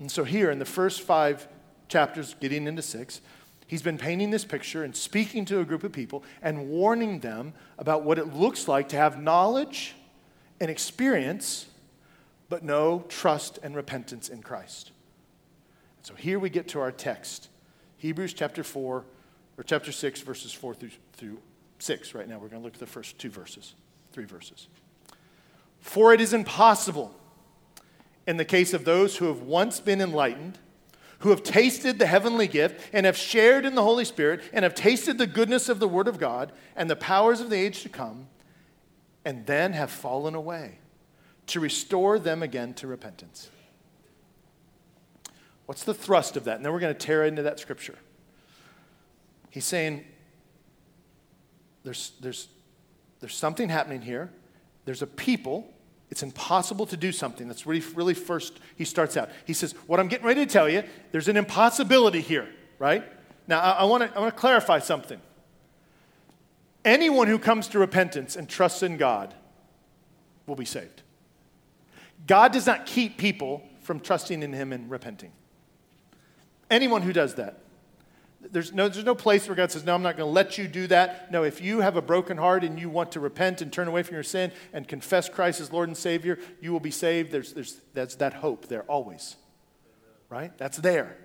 [0.00, 1.46] And so, here in the first five
[1.88, 3.20] chapters, getting into six,
[3.66, 7.52] he's been painting this picture and speaking to a group of people and warning them
[7.78, 9.94] about what it looks like to have knowledge
[10.60, 11.66] and experience,
[12.48, 14.92] but no trust and repentance in Christ.
[16.02, 17.48] So, here we get to our text
[17.98, 19.04] Hebrews chapter 4,
[19.58, 21.38] or chapter 6, verses 4 through, through
[21.78, 22.38] six right now.
[22.38, 23.74] We're going to look at the first two verses,
[24.12, 24.68] three verses.
[25.80, 27.14] For it is impossible
[28.26, 30.58] in the case of those who have once been enlightened,
[31.20, 34.74] who have tasted the heavenly gift and have shared in the Holy Spirit and have
[34.74, 37.88] tasted the goodness of the Word of God and the powers of the age to
[37.88, 38.28] come,
[39.24, 40.78] and then have fallen away,
[41.46, 43.50] to restore them again to repentance.
[45.66, 46.56] What's the thrust of that?
[46.56, 47.96] And then we're going to tear into that scripture.
[49.50, 50.04] He's saying,
[51.84, 52.48] there's, there's,
[53.20, 54.30] there's something happening here.
[54.84, 55.72] There's a people.
[56.10, 57.46] It's impossible to do something.
[57.48, 59.30] That's really, really first he starts out.
[59.46, 63.04] He says, What I'm getting ready to tell you, there's an impossibility here, right?
[63.46, 65.20] Now, I, I want to clarify something.
[66.84, 69.34] Anyone who comes to repentance and trusts in God
[70.46, 71.02] will be saved.
[72.26, 75.32] God does not keep people from trusting in Him and repenting.
[76.70, 77.60] Anyone who does that.
[78.40, 80.68] There's no, there's no place where God says, No, I'm not going to let you
[80.68, 81.32] do that.
[81.32, 84.02] No, if you have a broken heart and you want to repent and turn away
[84.04, 87.32] from your sin and confess Christ as Lord and Savior, you will be saved.
[87.32, 89.36] There's, there's, that's that hope there always.
[90.28, 90.56] Right?
[90.56, 91.16] That's there.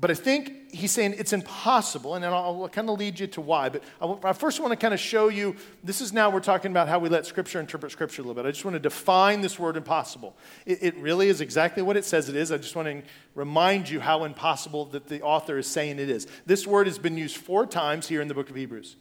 [0.00, 3.40] But I think he's saying it's impossible, and then I'll, kind of lead you to
[3.42, 3.68] why.
[3.68, 3.84] But
[4.24, 6.98] I, first want to kind of show you this is now we're talking about how
[6.98, 8.48] we let Scripture interpret Scripture a little bit.
[8.48, 10.34] I just want to define this word impossible.
[10.64, 12.50] It, it really is exactly what it says it is.
[12.50, 13.02] I just want to
[13.34, 16.26] remind you how impossible that the author is saying it is.
[16.46, 18.96] This word has been used four times here in the book of Hebrews.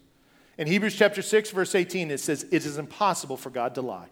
[0.57, 4.09] In Hebrews chapter 6, verse 18, it says, It is impossible for God to lie.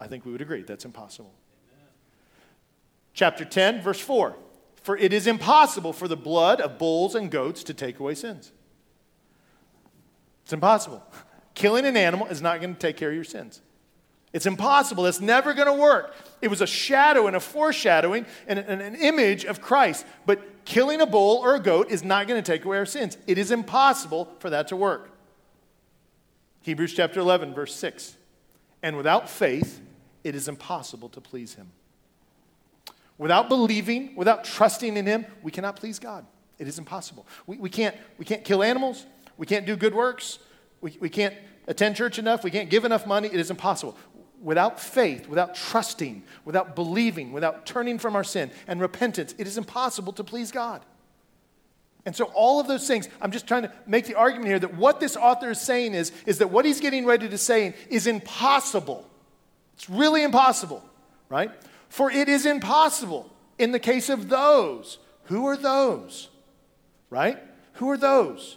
[0.00, 1.34] I think we would agree that's impossible.
[1.74, 1.90] Amen.
[3.12, 4.34] Chapter 10, verse 4.
[4.88, 8.52] For it is impossible for the blood of bulls and goats to take away sins.
[10.44, 11.02] It's impossible.
[11.52, 13.60] Killing an animal is not going to take care of your sins.
[14.32, 15.04] It's impossible.
[15.04, 16.14] It's never going to work.
[16.40, 20.06] It was a shadow and a foreshadowing and an image of Christ.
[20.24, 23.18] But killing a bull or a goat is not going to take away our sins.
[23.26, 25.10] It is impossible for that to work.
[26.62, 28.16] Hebrews chapter 11, verse 6.
[28.82, 29.82] And without faith,
[30.24, 31.72] it is impossible to please him.
[33.18, 36.24] Without believing, without trusting in Him, we cannot please God.
[36.58, 37.26] It is impossible.
[37.46, 39.06] We, we, can't, we can't kill animals.
[39.36, 40.38] We can't do good works.
[40.80, 41.34] We, we can't
[41.66, 42.44] attend church enough.
[42.44, 43.28] We can't give enough money.
[43.28, 43.96] It is impossible.
[44.40, 49.58] Without faith, without trusting, without believing, without turning from our sin and repentance, it is
[49.58, 50.84] impossible to please God.
[52.06, 54.74] And so, all of those things, I'm just trying to make the argument here that
[54.74, 58.06] what this author is saying is, is that what he's getting ready to say is
[58.06, 59.08] impossible.
[59.74, 60.82] It's really impossible,
[61.28, 61.50] right?
[61.88, 64.98] For it is impossible in the case of those.
[65.24, 66.28] Who are those?
[67.10, 67.38] Right?
[67.74, 68.56] Who are those?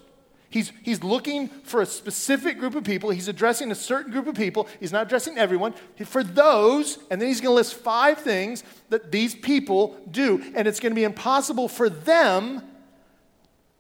[0.49, 3.09] He's, he's looking for a specific group of people.
[3.09, 4.67] He's addressing a certain group of people.
[4.81, 5.73] He's not addressing everyone.
[6.05, 10.43] For those, and then he's going to list five things that these people do.
[10.53, 12.63] And it's going to be impossible for them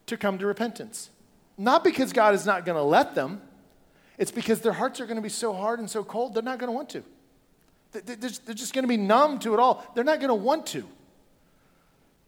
[0.05, 1.09] to come to repentance.
[1.57, 3.41] Not because God is not going to let them,
[4.17, 6.57] it's because their hearts are going to be so hard and so cold, they're not
[6.57, 7.03] going to want to.
[7.91, 9.85] They're just going to be numb to it all.
[9.95, 10.87] They're not going to want to.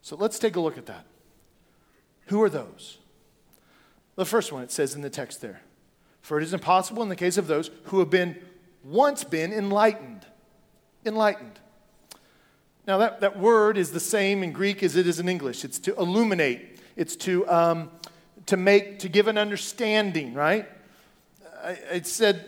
[0.01, 1.05] So let's take a look at that.
[2.27, 2.97] Who are those?
[4.15, 5.61] The first one, it says in the text there
[6.21, 8.37] For it is impossible in the case of those who have been
[8.83, 10.25] once been enlightened.
[11.05, 11.59] Enlightened.
[12.85, 15.63] Now, that, that word is the same in Greek as it is in English.
[15.63, 17.91] It's to illuminate, it's to, um,
[18.47, 20.67] to make, to give an understanding, right?
[21.63, 22.45] I, I said,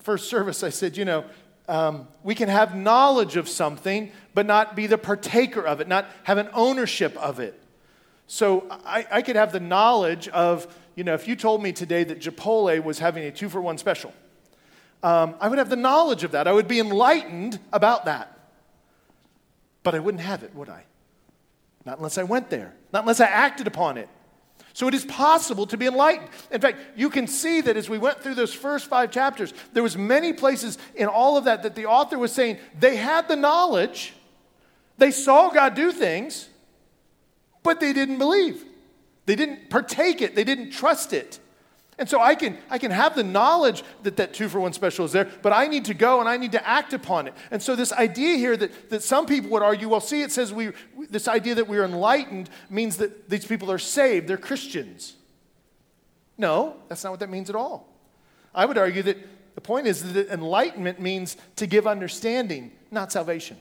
[0.00, 1.24] first service, I said, you know,
[1.68, 6.06] um, we can have knowledge of something, but not be the partaker of it, not
[6.24, 7.60] have an ownership of it.
[8.26, 12.04] So I, I could have the knowledge of, you know, if you told me today
[12.04, 14.12] that Chipotle was having a two for one special,
[15.02, 16.48] um, I would have the knowledge of that.
[16.48, 18.30] I would be enlightened about that.
[19.82, 20.84] But I wouldn't have it, would I?
[21.84, 24.08] Not unless I went there, not unless I acted upon it.
[24.74, 26.28] So it is possible to be enlightened.
[26.50, 29.84] In fact, you can see that as we went through those first five chapters, there
[29.84, 33.36] was many places in all of that that the author was saying they had the
[33.36, 34.14] knowledge,
[34.98, 36.48] they saw God do things,
[37.62, 38.64] but they didn't believe.
[39.26, 41.38] They didn't partake it, they didn't trust it.
[41.96, 45.04] And so I can, I can have the knowledge that that two for one special
[45.04, 47.34] is there, but I need to go and I need to act upon it.
[47.50, 50.52] And so this idea here that, that some people would argue, well, see, it says
[50.52, 50.72] we,
[51.08, 55.14] this idea that we're enlightened means that these people are saved, they're Christians.
[56.36, 57.88] No, that's not what that means at all.
[58.52, 59.18] I would argue that
[59.54, 63.56] the point is that enlightenment means to give understanding, not salvation.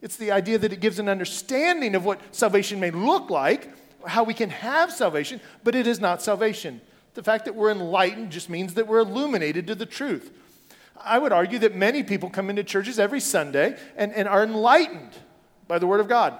[0.00, 3.68] It's the idea that it gives an understanding of what salvation may look like,
[4.06, 6.80] how we can have salvation, but it is not salvation.
[7.14, 10.30] The fact that we're enlightened just means that we're illuminated to the truth.
[11.00, 15.12] I would argue that many people come into churches every Sunday and, and are enlightened
[15.66, 16.38] by the Word of God.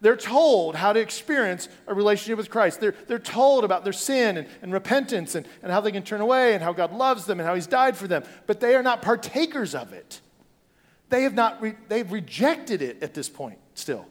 [0.00, 2.80] They're told how to experience a relationship with Christ.
[2.80, 6.20] They're, they're told about their sin and, and repentance and, and how they can turn
[6.20, 8.22] away and how God loves them and how He's died for them.
[8.46, 10.20] But they are not partakers of it.
[11.08, 14.06] They have not re- they've rejected it at this point still.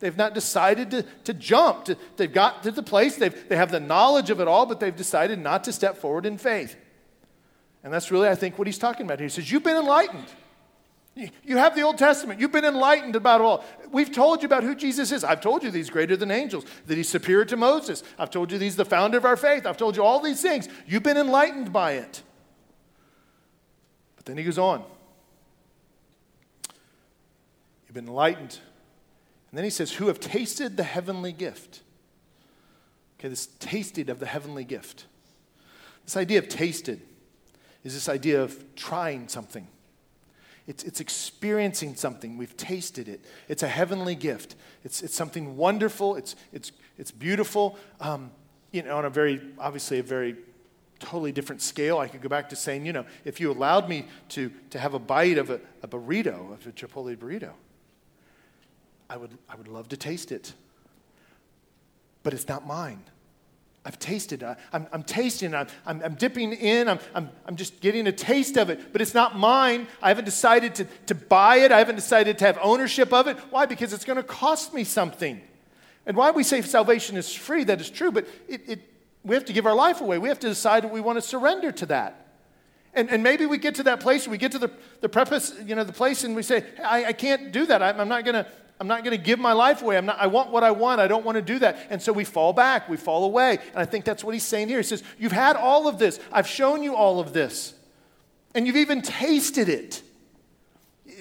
[0.00, 1.86] They've not decided to, to jump.
[1.86, 4.80] To, they've got to the place, they've, they have the knowledge of it all, but
[4.80, 6.76] they've decided not to step forward in faith.
[7.82, 9.26] And that's really, I think, what he's talking about here.
[9.26, 10.26] He says, You've been enlightened.
[11.42, 12.38] You have the Old Testament.
[12.38, 13.64] You've been enlightened about all.
[13.90, 15.24] We've told you about who Jesus is.
[15.24, 18.04] I've told you that he's greater than angels, that he's superior to Moses.
[18.20, 19.66] I've told you that he's the founder of our faith.
[19.66, 20.68] I've told you all these things.
[20.86, 22.22] You've been enlightened by it.
[24.14, 24.84] But then he goes on.
[27.86, 28.60] You've been enlightened
[29.58, 31.80] then he says, Who have tasted the heavenly gift.
[33.18, 35.06] Okay, this tasted of the heavenly gift.
[36.04, 37.00] This idea of tasted
[37.82, 39.66] is this idea of trying something.
[40.68, 42.38] It's, it's experiencing something.
[42.38, 43.24] We've tasted it.
[43.48, 44.54] It's a heavenly gift.
[44.84, 46.14] It's, it's something wonderful.
[46.14, 47.76] It's, it's, it's beautiful.
[48.00, 48.30] Um,
[48.70, 50.36] you know, on a very, obviously, a very
[51.00, 51.98] totally different scale.
[51.98, 54.94] I could go back to saying, you know, if you allowed me to, to have
[54.94, 57.54] a bite of a, a burrito, of a Chipotle burrito,
[59.10, 60.52] I would, I would love to taste it.
[62.22, 63.02] But it's not mine.
[63.84, 64.58] I've tasted it.
[64.72, 65.70] I'm, I'm tasting it.
[65.86, 66.88] I'm, I'm, dipping in.
[66.88, 68.92] I'm, I'm, I'm just getting a taste of it.
[68.92, 69.86] But it's not mine.
[70.02, 71.72] I haven't decided to, to buy it.
[71.72, 73.38] I haven't decided to have ownership of it.
[73.50, 73.64] Why?
[73.64, 75.40] Because it's going to cost me something.
[76.04, 78.80] And why we say salvation is free, that is true, but it, it,
[79.24, 80.18] we have to give our life away.
[80.18, 82.26] We have to decide we want to surrender to that.
[82.94, 84.70] And, and maybe we get to that place, we get to the,
[85.02, 87.82] the preface, you know, the place, and we say, I, I can't do that.
[87.82, 88.46] I'm, I'm not going to
[88.80, 89.96] I'm not going to give my life away.
[89.96, 91.00] I'm not, I want what I want.
[91.00, 91.88] I don't want to do that.
[91.90, 93.58] And so we fall back, we fall away.
[93.70, 94.78] And I think that's what he's saying here.
[94.78, 96.20] He says, You've had all of this.
[96.32, 97.74] I've shown you all of this.
[98.54, 100.02] And you've even tasted it.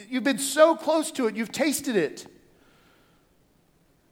[0.10, 2.28] You've been so close to it, you've tasted it.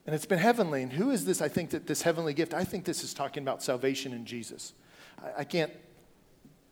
[0.06, 0.84] And it's been heavenly.
[0.84, 1.42] And who is this?
[1.42, 4.74] I think that this heavenly gift, I think this is talking about salvation in Jesus.
[5.24, 5.72] I, I can't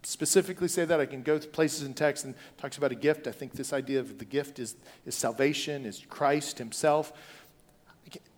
[0.03, 0.99] specifically say that.
[0.99, 3.27] I can go to places in text and talks about a gift.
[3.27, 4.75] I think this idea of the gift is,
[5.05, 7.13] is salvation, is Christ himself.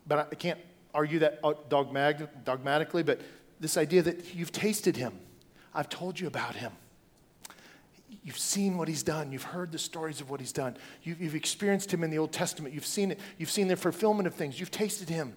[0.06, 0.60] But I can't
[0.94, 3.20] argue that uh, dogmatic, dogmatically, but
[3.60, 5.18] this idea that you've tasted him.
[5.74, 6.72] I've told you about him.
[8.22, 9.30] You've seen what he's done.
[9.30, 10.76] You've heard the stories of what he's done.
[11.02, 12.74] You've, you've experienced him in the Old Testament.
[12.74, 13.20] You've seen it.
[13.38, 14.58] You've seen the fulfillment of things.
[14.58, 15.34] You've tasted him.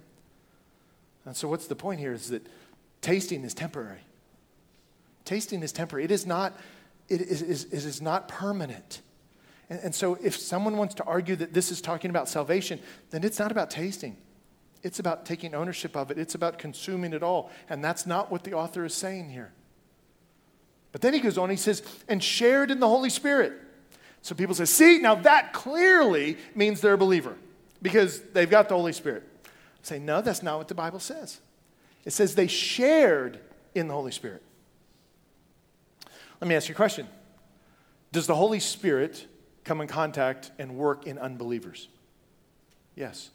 [1.26, 2.48] And so, what's the point here is that
[3.02, 4.00] tasting is temporary.
[5.30, 6.06] Tasting is temporary.
[6.06, 6.60] It is not,
[7.08, 9.02] it is, it is not permanent.
[9.70, 12.80] And, and so if someone wants to argue that this is talking about salvation,
[13.12, 14.18] then it's not about tasting.
[14.82, 16.18] It's about taking ownership of it.
[16.18, 17.52] It's about consuming it all.
[17.70, 19.52] And that's not what the author is saying here.
[20.92, 23.54] But then he goes on, he says, and shared in the Holy Spirit.
[24.24, 27.36] So people say, see, now that clearly means they're a believer
[27.84, 29.22] because they've got the Holy Spirit.
[29.46, 29.50] I
[29.84, 31.40] say, no, that's not what the Bible says.
[32.04, 33.40] It says they shared
[33.76, 34.42] in the Holy Spirit.
[36.42, 37.08] Let me ask you a question
[38.12, 39.28] Does the Holy Spirit
[39.64, 41.90] come in contact and work in unbelievers?
[42.96, 43.30] Yes.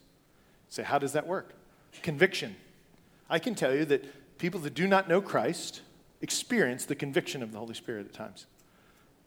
[0.69, 1.55] Say, how does that work?
[2.03, 2.57] Conviction.
[3.31, 5.83] I can tell you that people that do not know Christ
[6.21, 8.47] experience the conviction of the Holy Spirit at times.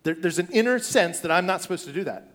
[0.03, 2.31] There, there's an inner sense that I'm not supposed to do that.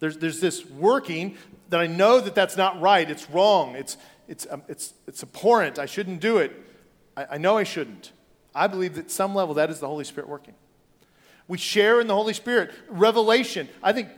[0.00, 1.36] There's, there's this working
[1.70, 3.96] that I know that that's not right, it's wrong, it's,
[4.28, 6.52] it's, um, it's, it's abhorrent, I shouldn't do it.
[7.16, 8.12] I, I know I shouldn't.
[8.54, 10.54] I believe that some level that is the Holy Spirit working.
[11.48, 12.72] We share in the Holy Spirit.
[12.88, 14.08] Revelation, I think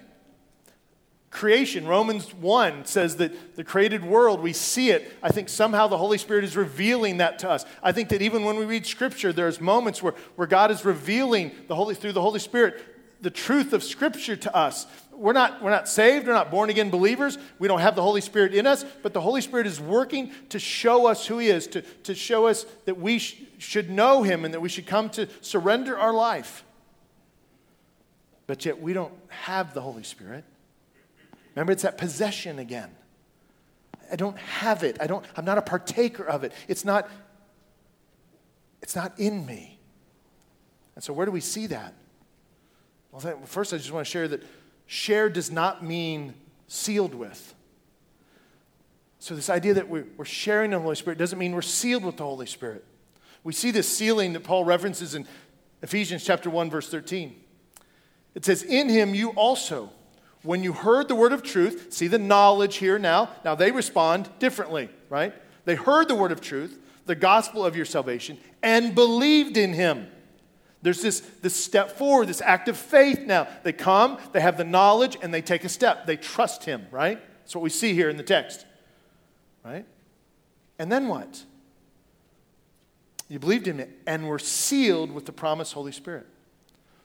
[1.31, 5.13] creation, Romans 1 says that the created world, we see it.
[5.23, 7.65] I think somehow the Holy Spirit is revealing that to us.
[7.83, 11.53] I think that even when we read Scripture, there's moments where, where God is revealing
[11.69, 12.83] the Holy, through the Holy Spirit
[13.21, 14.87] the truth of Scripture to us.
[15.17, 18.21] We're not, we're not saved, we're not born again believers, we don't have the Holy
[18.21, 21.67] Spirit in us, but the Holy Spirit is working to show us who He is,
[21.69, 25.09] to, to show us that we sh- should know Him and that we should come
[25.11, 26.65] to surrender our life.
[28.47, 30.45] But yet we don't have the Holy Spirit.
[31.55, 32.91] Remember, it's that possession again.
[34.13, 34.99] I don't have it.
[35.01, 36.53] I don't, I'm not a partaker of it.
[36.69, 37.09] It's not,
[38.83, 39.79] it's not in me.
[40.95, 41.95] And so where do we see that?
[43.11, 44.43] Well, first I just want to share that
[44.87, 46.35] share does not mean
[46.69, 47.55] sealed with.
[49.19, 52.17] So this idea that we're, we're sharing the Holy Spirit doesn't mean we're sealed with
[52.17, 52.85] the Holy Spirit.
[53.43, 55.27] We see this sealing that Paul references in
[55.83, 57.35] Ephesians chapter 1, verse 13.
[58.35, 59.91] It says, In him you also,
[60.43, 63.31] when you heard the word of truth, see the knowledge here now.
[63.45, 65.35] Now they respond differently, right?
[65.65, 70.07] They heard the word of truth, the gospel of your salvation, and believed in him.
[70.87, 73.49] There's this, this step forward, this act of faith now.
[73.65, 76.07] They come, they have the knowledge, and they take a step.
[76.07, 77.21] They trust him, right?
[77.41, 78.65] That's what we see here in the text,
[79.65, 79.85] right?
[80.79, 81.43] And then what?
[83.29, 86.29] You believed in it and were sealed with the promised Holy Spirit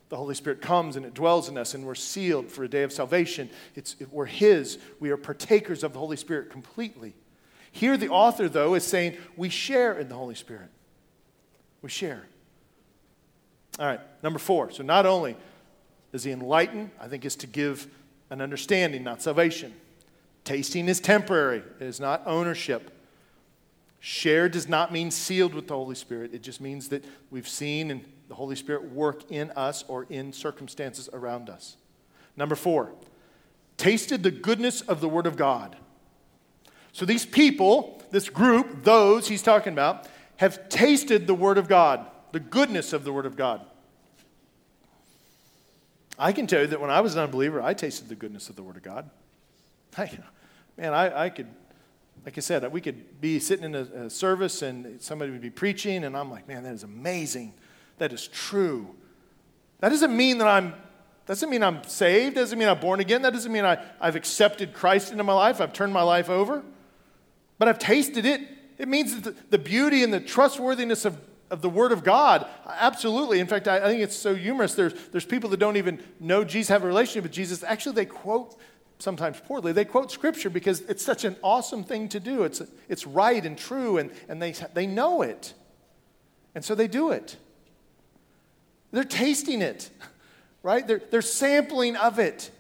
[0.10, 2.84] the Holy Spirit comes and it dwells in us, and we're sealed for a day
[2.84, 3.50] of salvation.
[3.74, 4.78] It's, we're His.
[5.00, 7.16] We are partakers of the Holy Spirit completely.
[7.72, 10.70] Here, the author, though, is saying we share in the Holy Spirit.
[11.82, 12.28] We share.
[13.80, 14.72] All right, number four.
[14.72, 15.36] So, not only
[16.12, 17.88] does He enlighten, I think, is to give
[18.30, 19.74] an understanding, not salvation.
[20.44, 22.98] Tasting is temporary, it is not ownership.
[24.00, 27.92] Share does not mean sealed with the Holy Spirit, it just means that we've seen
[27.92, 31.78] and the Holy Spirit work in us or in circumstances around us.
[32.36, 32.92] Number four,
[33.78, 35.76] tasted the goodness of the Word of God.
[36.94, 40.08] So these people, this group, those he's talking about,
[40.38, 43.62] have tasted the Word of God, the goodness of the Word of God.
[46.18, 48.56] I can tell you that when I was an unbeliever, I tasted the goodness of
[48.56, 49.10] the Word of God.
[49.98, 50.10] I,
[50.78, 51.48] man, I, I could,
[52.26, 55.50] like I said, we could be sitting in a, a service and somebody would be
[55.50, 57.54] preaching, and I'm like, man, that is amazing.
[57.98, 58.96] That is true.
[59.80, 60.74] That doesn't mean that I'm
[61.26, 64.16] that doesn't mean I'm saved, doesn't mean I'm born again, that doesn't mean I, I've
[64.16, 66.64] accepted Christ into my life, I've turned my life over,
[67.60, 68.42] but I've tasted it.
[68.80, 71.18] It means that the, the beauty and the trustworthiness of,
[71.52, 73.40] of the Word of God, absolutely.
[73.40, 74.74] In fact, I, I think it's so humorous.
[74.74, 77.64] There's, there's people that don't even know Jesus, have a relationship with Jesus.
[77.64, 78.58] Actually, they quote,
[78.98, 82.44] sometimes poorly, they quote Scripture because it's such an awesome thing to do.
[82.44, 85.54] It's, it's right and true, and, and they, they know it.
[86.56, 87.38] And so they do it.
[88.92, 89.90] They're tasting it
[90.64, 90.86] right?
[90.86, 92.52] They're, they're sampling of it.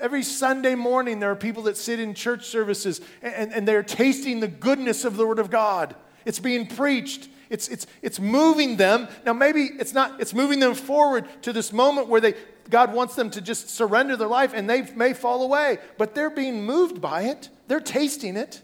[0.00, 4.40] Every Sunday morning, there are people that sit in church services and, and they're tasting
[4.40, 5.94] the goodness of the Word of God.
[6.24, 7.28] It's being preached.
[7.50, 9.08] It's, it's, it's moving them.
[9.24, 12.34] Now, maybe it's not, it's moving them forward to this moment where they,
[12.70, 16.30] God wants them to just surrender their life and they may fall away, but they're
[16.30, 17.48] being moved by it.
[17.68, 18.62] They're tasting it.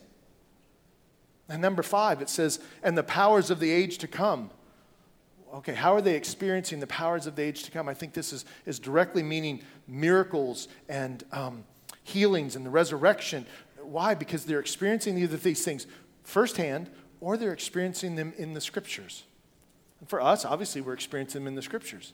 [1.48, 4.50] And number five, it says, and the powers of the age to come
[5.54, 7.88] okay, how are they experiencing the powers of the age to come?
[7.88, 11.64] I think this is, is directly meaning miracles and um,
[12.02, 13.46] healings and the resurrection.
[13.82, 14.14] Why?
[14.14, 15.86] Because they're experiencing either these things
[16.24, 16.88] firsthand
[17.22, 19.22] or they're experiencing them in the scriptures.
[20.00, 22.12] And for us, obviously, we're experiencing them in the scriptures.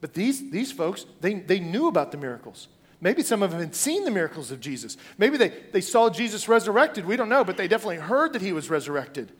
[0.00, 2.66] But these, these folks, they, they knew about the miracles.
[3.00, 4.96] Maybe some of them had seen the miracles of Jesus.
[5.18, 7.06] Maybe they, they saw Jesus resurrected.
[7.06, 9.30] We don't know, but they definitely heard that he was resurrected.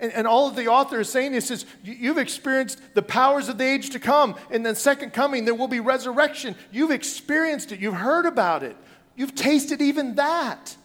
[0.00, 3.58] And, and all of the author is saying is, is you've experienced the powers of
[3.58, 4.36] the age to come.
[4.50, 6.56] In the second coming, there will be resurrection.
[6.72, 7.80] You've experienced it.
[7.80, 8.76] You've heard about it.
[9.16, 10.76] You've tasted even that.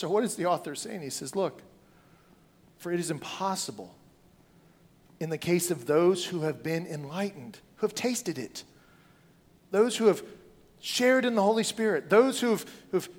[0.00, 1.02] So, what is the author saying?
[1.02, 1.60] He says, Look,
[2.78, 3.94] for it is impossible
[5.20, 8.64] in the case of those who have been enlightened, who have tasted it,
[9.70, 10.22] those who have
[10.80, 13.10] shared in the Holy Spirit, those who have, who've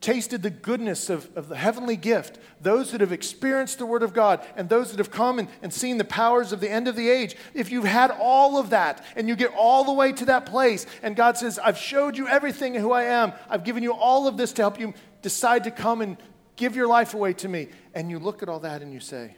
[0.00, 4.12] tasted the goodness of, of the heavenly gift, those that have experienced the Word of
[4.12, 6.96] God, and those that have come and, and seen the powers of the end of
[6.96, 10.24] the age, if you've had all of that and you get all the way to
[10.24, 13.92] that place, and God says, I've showed you everything who I am, I've given you
[13.94, 14.92] all of this to help you
[15.26, 16.16] decide to come and
[16.54, 19.34] give your life away to me, and you look at all that and you say,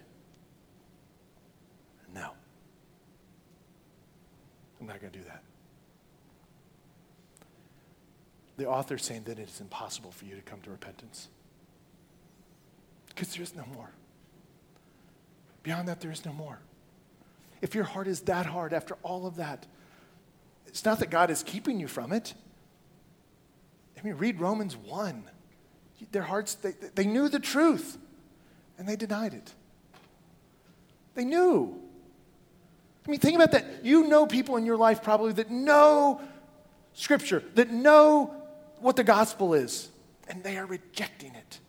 [2.15, 2.29] No,
[4.79, 5.43] I'm not going to do that.
[8.59, 11.29] the author is saying that it is impossible for you to come to repentance.
[13.09, 13.91] Because there is no more.
[15.63, 16.59] Beyond that, there is no more.
[17.63, 19.65] If your heart is that hard after all of that,
[20.67, 22.35] it's not that God is keeping you from it.
[23.97, 25.23] I mean, read Romans 1.
[26.13, 27.99] Their hearts, they, they knew the truth
[28.79, 29.53] and they denied it.
[31.15, 31.81] They knew.
[33.07, 33.85] I mean, think about that.
[33.85, 36.21] You know people in your life probably that know
[36.93, 38.35] Scripture, that know
[38.81, 39.89] what the gospel is,
[40.29, 41.61] and they are rejecting it.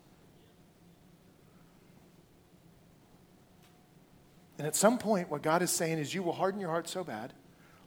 [4.58, 7.04] And at some point, what God is saying is, you will harden your heart so
[7.04, 7.34] bad,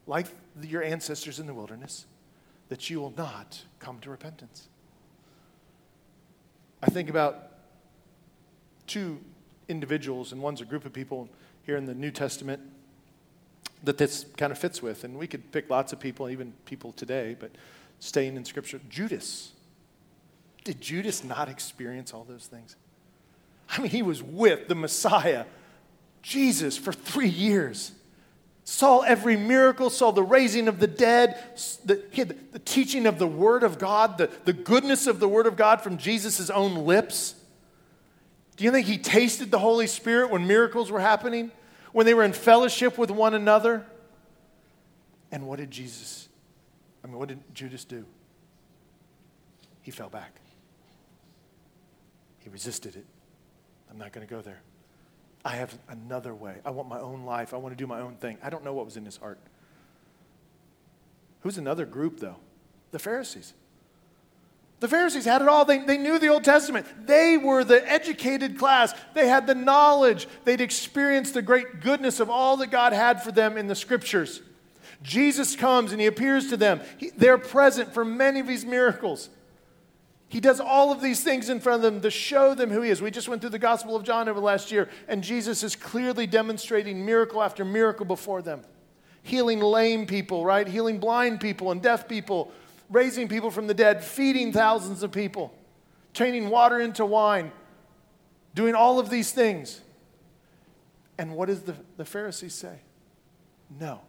[0.06, 0.26] like
[0.62, 2.06] your ancestors in the wilderness,
[2.68, 4.68] that you will not come to repentance.
[6.82, 7.48] I think about
[8.86, 9.20] two
[9.68, 11.28] individuals, and one's a group of people
[11.64, 12.60] here in the New Testament
[13.84, 15.04] that this kind of fits with.
[15.04, 17.50] And we could pick lots of people, even people today, but
[18.00, 18.80] staying in Scripture.
[18.88, 19.52] Judas.
[20.64, 22.76] Did Judas not experience all those things?
[23.68, 25.46] I mean, he was with the Messiah,
[26.22, 27.92] Jesus, for three years.
[28.64, 31.36] Saw every miracle, saw the raising of the dead,
[31.84, 32.02] the,
[32.52, 35.80] the, teaching of the Word of God, the, the goodness of the Word of God
[35.80, 37.34] from Jesus' own lips.
[38.56, 41.50] Do you think he tasted the Holy Spirit when miracles were happening?
[41.92, 43.84] When they were in fellowship with one another?
[45.32, 46.22] And what did Jesus
[47.02, 48.04] I mean, what did Judas do?
[49.82, 50.40] He fell back.
[52.38, 53.06] He resisted it.
[53.90, 54.60] I'm not going to go there.
[55.44, 56.56] I have another way.
[56.64, 57.52] I want my own life.
[57.52, 58.38] I want to do my own thing.
[58.42, 59.38] I don't know what was in his heart.
[61.40, 62.36] Who's another group, though?
[62.92, 63.54] The Pharisees.
[64.78, 65.64] The Pharisees had it all.
[65.64, 66.86] They, they knew the Old Testament.
[67.06, 68.94] They were the educated class.
[69.14, 70.26] They had the knowledge.
[70.44, 74.42] They'd experienced the great goodness of all that God had for them in the scriptures.
[75.02, 76.80] Jesus comes and he appears to them.
[76.98, 79.28] He, they're present for many of his miracles.
[80.32, 82.88] He does all of these things in front of them to show them who he
[82.88, 83.02] is.
[83.02, 86.26] We just went through the Gospel of John over last year, and Jesus is clearly
[86.26, 88.62] demonstrating miracle after miracle before them.
[89.22, 90.66] Healing lame people, right?
[90.66, 92.50] Healing blind people and deaf people,
[92.88, 95.52] raising people from the dead, feeding thousands of people,
[96.14, 97.52] turning water into wine,
[98.54, 99.82] doing all of these things.
[101.18, 102.78] And what does the, the Pharisees say?
[103.78, 104.00] No.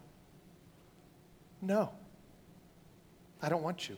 [1.62, 1.90] No.
[3.42, 3.98] I don't want you.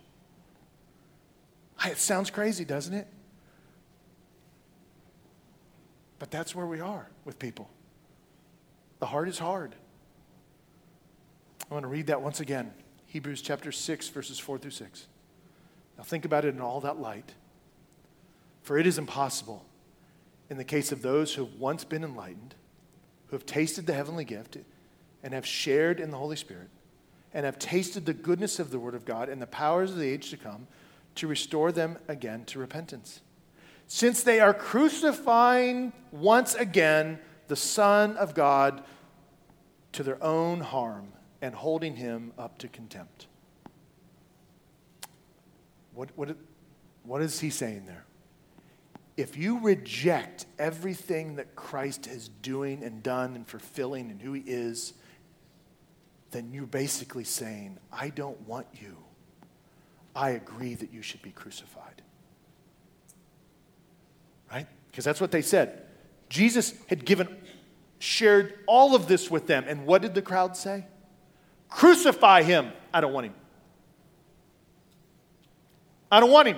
[1.83, 3.07] It sounds crazy, doesn't it?
[6.19, 7.69] But that's where we are with people.
[8.99, 9.75] The heart is hard.
[11.69, 12.71] I want to read that once again
[13.07, 15.07] Hebrews chapter 6, verses 4 through 6.
[15.97, 17.33] Now think about it in all that light.
[18.63, 19.63] For it is impossible,
[20.49, 22.55] in the case of those who have once been enlightened,
[23.27, 24.57] who have tasted the heavenly gift,
[25.23, 26.69] and have shared in the Holy Spirit,
[27.33, 30.09] and have tasted the goodness of the Word of God and the powers of the
[30.09, 30.67] age to come,
[31.15, 33.21] to restore them again to repentance.
[33.87, 38.83] Since they are crucifying once again the Son of God
[39.93, 43.27] to their own harm and holding him up to contempt.
[45.93, 46.35] What, what,
[47.03, 48.05] what is he saying there?
[49.15, 54.41] If you reject everything that Christ is doing and done and fulfilling and who he
[54.41, 54.93] is,
[56.31, 58.97] then you're basically saying, I don't want you.
[60.15, 62.01] I agree that you should be crucified.
[64.51, 64.67] Right?
[64.89, 65.81] Because that's what they said.
[66.29, 67.27] Jesus had given,
[67.99, 69.65] shared all of this with them.
[69.67, 70.85] And what did the crowd say?
[71.69, 72.71] Crucify him.
[72.93, 73.33] I don't want him.
[76.11, 76.57] I don't want him.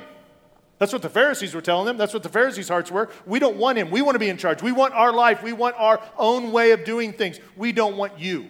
[0.77, 1.97] That's what the Pharisees were telling them.
[1.97, 3.09] That's what the Pharisees' hearts were.
[3.25, 3.89] We don't want him.
[3.89, 4.61] We want to be in charge.
[4.61, 5.41] We want our life.
[5.41, 7.39] We want our own way of doing things.
[7.55, 8.47] We don't want you.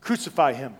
[0.00, 0.74] Crucify him.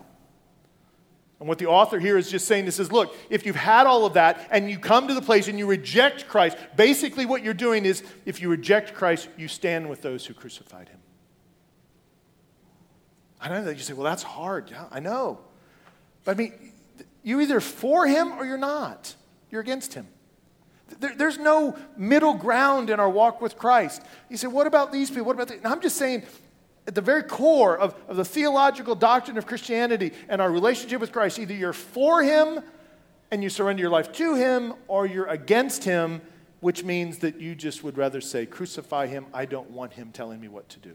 [1.39, 4.07] And what the author here is just saying this is look, if you've had all
[4.07, 7.55] of that and you come to the place and you reject Christ, basically what you're
[7.55, 11.01] doing is if you reject Christ, you stand with those who crucified him.
[13.41, 14.70] I know that you say, well, that's hard.
[14.70, 15.41] Yeah, I know.
[16.24, 16.72] But I mean,
[17.22, 19.14] you're either for him or you're not.
[19.51, 20.07] You're against him.
[21.01, 24.03] There, there's no middle ground in our walk with Christ.
[24.30, 25.26] You say, what about these people?
[25.26, 25.68] What about the?
[25.68, 26.22] I'm just saying,
[26.87, 31.12] at the very core of, of the theological doctrine of Christianity and our relationship with
[31.12, 32.61] Christ, either you're for him
[33.30, 36.20] and you surrender your life to him, or you're against him,
[36.61, 39.26] which means that you just would rather say, Crucify him.
[39.34, 40.95] I don't want him telling me what to do.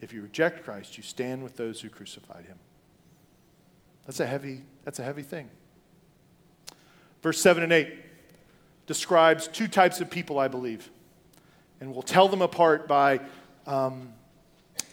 [0.00, 2.58] If you reject Christ, you stand with those who crucified him.
[4.06, 5.50] That's a heavy, that's a heavy thing.
[7.22, 7.92] Verse 7 and 8
[8.86, 10.88] describes two types of people, I believe.
[11.80, 13.20] And we'll tell them apart by
[13.66, 14.12] um,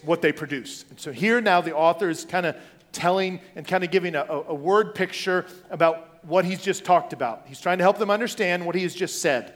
[0.02, 0.84] what they produce.
[0.90, 2.56] And so here now the author is kind of
[2.92, 7.44] telling and kind of giving a, a word picture about what he's just talked about.
[7.46, 9.52] He's trying to help them understand what he has just said.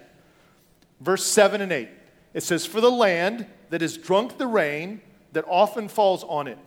[1.00, 1.88] Verse 7 and 8
[2.34, 5.00] it says, For the land that has drunk the rain
[5.32, 6.58] that often falls on it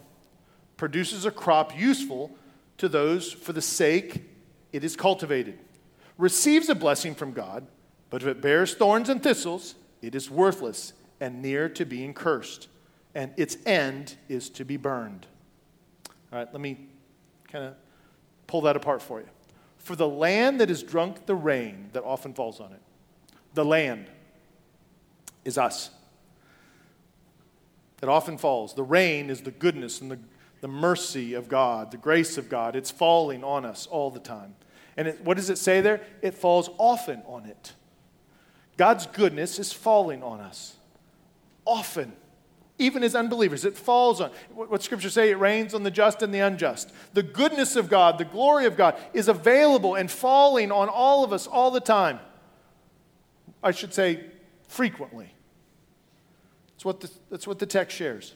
[0.77, 2.31] produces a crop useful
[2.77, 4.23] to those for the sake
[4.71, 5.57] it is cultivated,
[6.17, 7.67] receives a blessing from God,
[8.09, 9.75] but if it bears thorns and thistles,
[10.07, 12.67] it is worthless and near to being cursed,
[13.15, 15.25] and its end is to be burned.
[16.31, 16.87] All right, let me
[17.47, 17.75] kind of
[18.47, 19.27] pull that apart for you.
[19.77, 22.81] For the land that has drunk the rain that often falls on it,
[23.53, 24.09] the land
[25.45, 25.89] is us
[28.03, 28.73] that often falls.
[28.73, 30.19] The rain is the goodness and the,
[30.59, 32.75] the mercy of God, the grace of God.
[32.75, 34.55] It's falling on us all the time.
[34.97, 36.01] And it, what does it say there?
[36.21, 37.71] It falls often on it.
[38.77, 40.75] God's goodness is falling on us.
[41.65, 42.13] Often.
[42.79, 44.31] Even as unbelievers, it falls on.
[44.53, 45.29] What, scripture say?
[45.29, 46.91] It rains on the just and the unjust.
[47.13, 51.31] The goodness of God, the glory of God is available and falling on all of
[51.31, 52.19] us all the time.
[53.61, 54.25] I should say
[54.67, 55.33] frequently.
[56.71, 58.33] That's what the, that's what the text shares.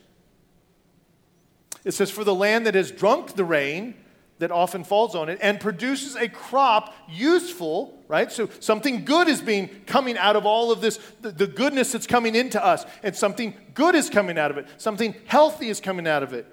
[1.84, 3.94] It says, For the land that has drunk the rain
[4.38, 8.32] that often falls on it and produces a crop useful, right?
[8.32, 12.06] So something good is being coming out of all of this, the, the goodness that's
[12.06, 14.66] coming into us, and something good is coming out of it.
[14.78, 16.46] Something healthy is coming out of it.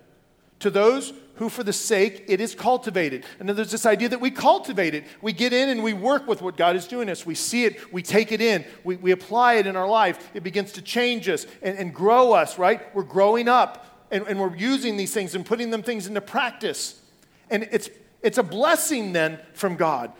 [0.60, 3.26] To those who, for the sake, it is cultivated.
[3.40, 5.06] And then there's this idea that we cultivate it.
[5.22, 7.26] We get in and we work with what God is doing us.
[7.26, 10.30] We see it, we take it in, we, we apply it in our life.
[10.34, 12.94] It begins to change us and, and grow us, right?
[12.96, 17.02] We're growing up and, and we're using these things and putting them things into practice.
[17.50, 17.90] And it's,
[18.22, 20.14] it's a blessing then from God.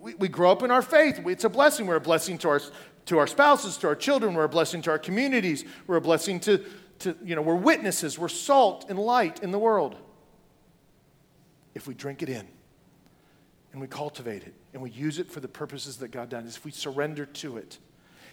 [0.00, 1.20] We, we grow up in our faith.
[1.26, 1.86] It's a blessing.
[1.86, 2.60] We're a blessing to our,
[3.06, 4.34] to our spouses, to our children.
[4.34, 5.64] We're a blessing to our communities.
[5.86, 6.64] We're a blessing to,
[7.00, 8.18] to, you know, we're witnesses.
[8.18, 9.96] We're salt and light in the world
[11.74, 12.46] if we drink it in
[13.72, 16.64] and we cultivate it and we use it for the purposes that God does, if
[16.64, 17.78] we surrender to it.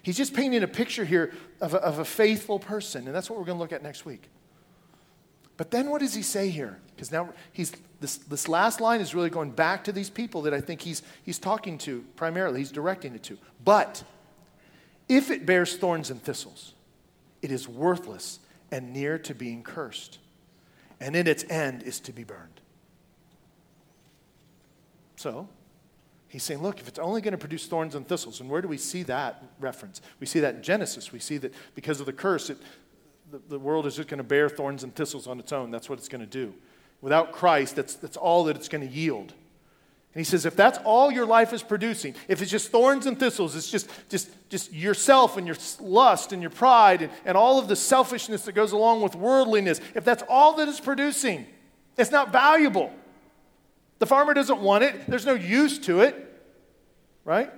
[0.01, 3.38] He's just painting a picture here of a, of a faithful person, and that's what
[3.39, 4.30] we're going to look at next week.
[5.57, 6.80] But then what does he say here?
[6.95, 10.53] Because now he's, this, this last line is really going back to these people that
[10.53, 13.37] I think he's, he's talking to primarily, he's directing it to.
[13.63, 14.03] But
[15.09, 16.73] if it bears thorns and thistles,
[17.41, 18.39] it is worthless
[18.71, 20.19] and near to being cursed,
[20.99, 22.61] and in its end is to be burned.
[25.15, 25.47] So,
[26.27, 28.67] he's saying, look, if it's only going to produce thorns and thistles, and where do
[28.67, 30.01] we see that reference?
[30.19, 31.11] We see that in Genesis.
[31.11, 32.57] We see that because of the curse, it,
[33.31, 35.71] the, the world is just going to bear thorns and thistles on its own.
[35.71, 36.53] That's what it's going to do.
[37.01, 39.33] Without Christ, that's, that's all that it's going to yield.
[40.13, 43.19] And he says, if that's all your life is producing, if it's just thorns and
[43.19, 47.59] thistles, it's just, just, just yourself and your lust and your pride and, and all
[47.59, 51.45] of the selfishness that goes along with worldliness, if that's all that it's producing,
[51.97, 52.91] it's not valuable.
[53.99, 56.43] The farmer doesn't want it, there's no use to it,
[57.23, 57.51] right?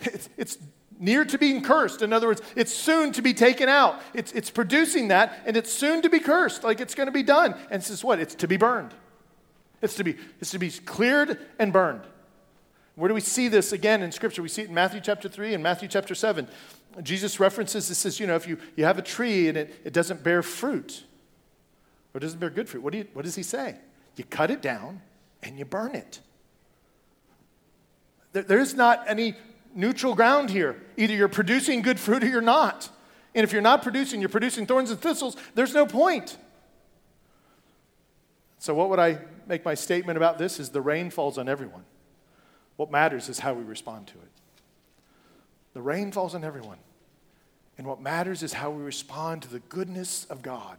[0.00, 0.58] It's, it's
[1.04, 2.00] near to being cursed.
[2.02, 4.00] In other words, it's soon to be taken out.
[4.14, 7.22] It's, it's producing that, and it's soon to be cursed, like it's going to be
[7.22, 7.54] done.
[7.70, 8.18] And this is what?
[8.18, 8.94] It's to be burned.
[9.82, 12.02] It's to be, it's to be cleared and burned.
[12.94, 14.40] Where do we see this again in Scripture?
[14.40, 16.48] We see it in Matthew chapter 3 and Matthew chapter 7.
[17.02, 19.92] Jesus references this says, you know, if you, you have a tree and it, it
[19.92, 21.04] doesn't bear fruit,
[22.14, 23.76] or doesn't bear good fruit, what, do you, what does he say?
[24.16, 25.02] You cut it down
[25.42, 26.20] and you burn it.
[28.32, 29.34] There, there's not any
[29.74, 30.80] neutral ground here.
[30.96, 32.88] Either you're producing good fruit or you're not.
[33.34, 36.36] And if you're not producing, you're producing thorns and thistles, there's no point.
[38.58, 40.58] So, what would I make my statement about this?
[40.58, 41.84] Is the rain falls on everyone.
[42.76, 44.30] What matters is how we respond to it.
[45.74, 46.78] The rain falls on everyone.
[47.76, 50.78] And what matters is how we respond to the goodness of God,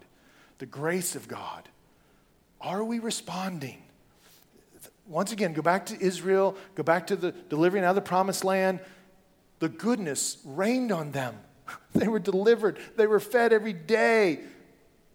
[0.59, 1.67] the grace of God.
[2.61, 3.84] Are we responding?
[5.07, 8.43] Once again, go back to Israel, go back to the delivering out of the promised
[8.43, 8.79] land.
[9.59, 11.39] The goodness rained on them.
[11.93, 14.41] They were delivered, they were fed every day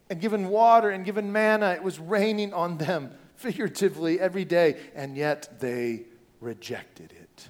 [0.08, 1.72] and given water and given manna.
[1.72, 6.04] It was raining on them figuratively every day, and yet they
[6.40, 7.48] rejected it.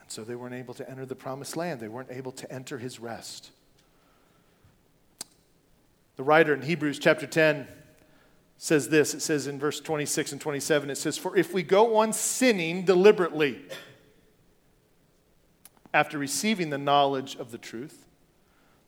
[0.00, 2.78] And so they weren't able to enter the promised land, they weren't able to enter
[2.78, 3.50] his rest.
[6.16, 7.68] The writer in Hebrews chapter 10
[8.62, 11.96] says this it says in verse 26 and 27 it says for if we go
[11.96, 13.58] on sinning deliberately
[15.94, 18.04] after receiving the knowledge of the truth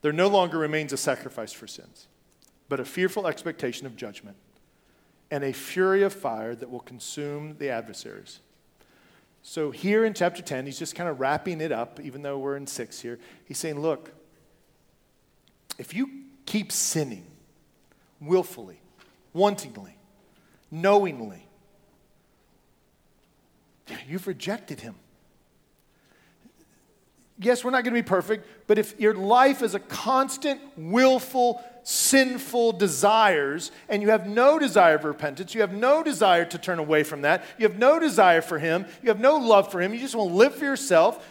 [0.03, 2.07] there no longer remains a sacrifice for sins
[2.69, 4.37] but a fearful expectation of judgment
[5.33, 8.41] and a fury of fire that will consume the adversaries.
[9.43, 12.57] So here in chapter 10 he's just kind of wrapping it up even though we're
[12.57, 13.19] in 6 here.
[13.47, 14.13] He's saying look
[15.79, 16.11] if you
[16.45, 17.25] keep sinning
[18.21, 18.82] willfully
[19.33, 19.97] wantingly,
[20.71, 21.47] knowingly.
[24.09, 24.95] You've rejected him.
[27.39, 31.63] Yes, we're not going to be perfect, but if your life is a constant, willful,
[31.83, 36.79] sinful desires, and you have no desire of repentance, you have no desire to turn
[36.79, 39.93] away from that, you have no desire for Him, you have no love for Him,
[39.93, 41.27] you just want to live for yourself,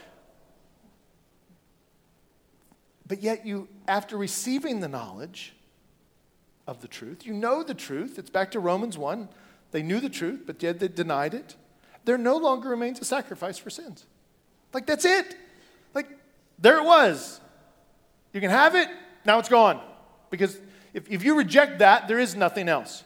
[3.08, 5.54] but yet you, after receiving the knowledge,
[6.72, 7.26] of the truth.
[7.26, 8.18] You know the truth.
[8.18, 9.28] It's back to Romans 1.
[9.72, 11.56] They knew the truth, but yet they denied it.
[12.06, 14.06] There no longer remains a sacrifice for sins.
[14.74, 15.36] Like, that's it.
[15.94, 16.08] Like,
[16.58, 17.42] there it was.
[18.34, 18.88] You can have it,
[19.26, 19.82] now it's gone.
[20.30, 20.58] Because
[20.94, 23.04] if, if you reject that, there is nothing else.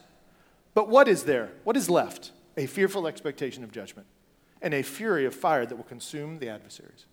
[0.72, 1.50] But what is there?
[1.64, 2.30] What is left?
[2.56, 4.06] A fearful expectation of judgment
[4.62, 7.06] and a fury of fire that will consume the adversaries.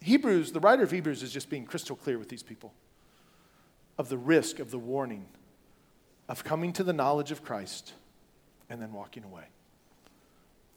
[0.00, 2.72] Hebrews, the writer of Hebrews is just being crystal clear with these people
[3.98, 5.26] of the risk, of the warning
[6.28, 7.92] of coming to the knowledge of Christ
[8.68, 9.44] and then walking away.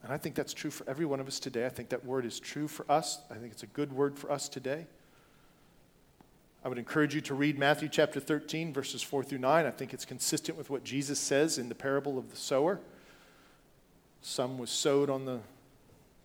[0.03, 1.65] And I think that's true for every one of us today.
[1.65, 3.19] I think that word is true for us.
[3.29, 4.87] I think it's a good word for us today.
[6.63, 9.65] I would encourage you to read Matthew chapter 13, verses 4 through 9.
[9.65, 12.79] I think it's consistent with what Jesus says in the parable of the sower.
[14.21, 15.39] Some was sowed on the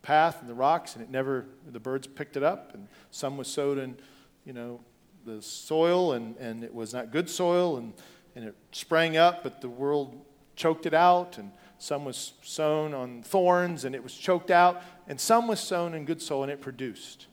[0.03, 2.73] path and the rocks, and it never, the birds picked it up.
[2.73, 3.97] And some was sowed in,
[4.45, 4.79] you know,
[5.27, 7.93] the soil and, and it was not good soil and,
[8.35, 10.25] and it sprang up, but the world
[10.55, 11.37] choked it out.
[11.37, 14.81] And some was sown on thorns and it was choked out.
[15.07, 17.27] And some was sown in good soil and it produced.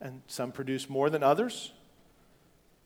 [0.00, 1.72] And some produced more than others.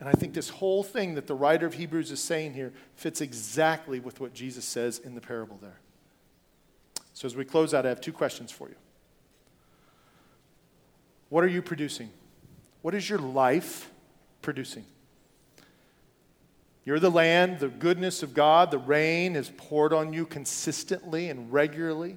[0.01, 3.20] And I think this whole thing that the writer of Hebrews is saying here fits
[3.20, 5.78] exactly with what Jesus says in the parable there.
[7.12, 8.74] So as we close out, I have two questions for you.
[11.28, 12.11] What are you producing?
[12.82, 13.91] What is your life
[14.45, 14.84] producing.
[16.84, 21.53] You're the land, the goodness of God, the rain is poured on you consistently and
[21.53, 22.16] regularly.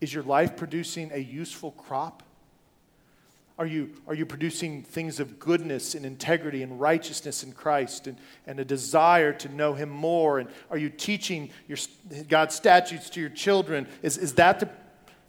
[0.00, 2.24] Is your life producing a useful crop?
[3.58, 8.18] Are you, are you producing things of goodness and integrity and righteousness in Christ and,
[8.46, 10.40] and a desire to know Him more?
[10.40, 11.78] And are you teaching your,
[12.28, 13.86] God's statutes to your children?
[14.02, 14.68] Is, is that the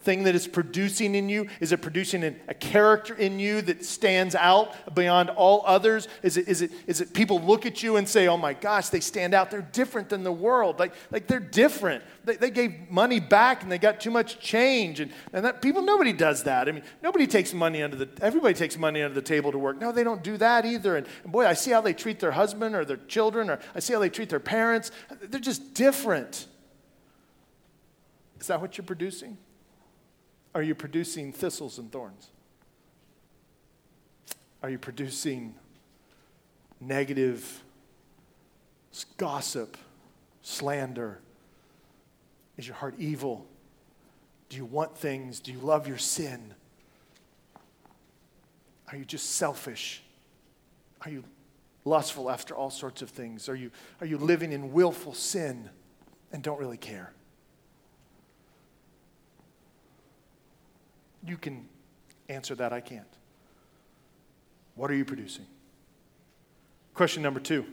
[0.04, 1.48] thing that is producing in you?
[1.60, 6.08] Is it producing a character in you that stands out beyond all others?
[6.22, 8.90] Is it, is it, is it people look at you and say, oh my gosh,
[8.90, 9.52] they stand out.
[9.52, 10.80] They're different than the world.
[10.80, 12.04] Like, like they're different.
[12.26, 15.00] They, they gave money back and they got too much change.
[15.00, 16.68] And, and that, people, nobody does that.
[16.68, 19.80] I mean, nobody takes money under the, everybody takes money under the table to work.
[19.80, 20.98] No, they don't do that either.
[20.98, 23.80] And, and boy, I see how they treat their husband or their children, or I
[23.80, 24.92] see how they treat their parents.
[25.22, 26.48] They're just different.
[28.40, 29.38] Is that what you're producing?
[30.56, 32.30] Are you producing thistles and thorns?
[34.62, 35.56] Are you producing
[36.80, 37.64] negative
[39.18, 39.78] gossip,
[40.42, 41.20] slander?
[42.58, 43.46] Is your heart evil?
[44.50, 45.40] Do you want things?
[45.40, 46.54] Do you love your sin?
[48.92, 50.04] Are you just selfish?
[51.02, 51.24] Are you
[51.84, 53.50] lustful after all sorts of things?
[53.50, 55.70] Are you, are you living in willful sin
[56.32, 57.12] and don't really care?
[61.26, 61.68] You can
[62.30, 63.08] answer that, I can't.
[64.76, 65.46] What are you producing?
[66.94, 67.66] Question number two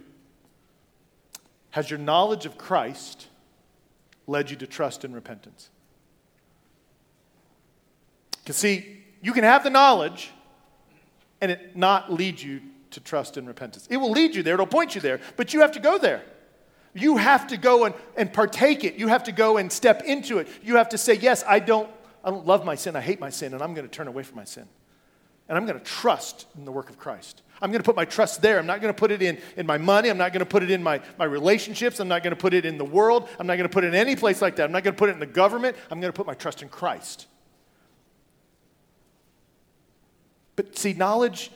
[1.71, 3.27] Has your knowledge of Christ
[4.27, 5.71] led you to trust and repentance?
[8.43, 10.31] Because, see, you can have the knowledge
[11.41, 13.87] and it not lead you to trust and repentance.
[13.91, 16.23] It will lead you there, it'll point you there, but you have to go there.
[16.93, 18.97] You have to go and, and partake it.
[18.97, 20.49] You have to go and step into it.
[20.63, 21.89] You have to say, Yes, I don't
[22.23, 24.23] I don't love my sin, I hate my sin, and I'm going to turn away
[24.23, 24.67] from my sin.
[25.49, 27.43] And I'm going to trust in the work of Christ.
[27.61, 28.59] I'm going to put my trust there.
[28.59, 30.09] I'm not going to put it in, in my money.
[30.09, 31.99] I'm not going to put it in my, my relationships.
[31.99, 33.29] I'm not going to put it in the world.
[33.39, 34.65] I'm not going to put it in any place like that.
[34.65, 35.77] I'm not going to put it in the government.
[35.91, 37.27] I'm going to put my trust in Christ.
[40.55, 41.51] But see, knowledge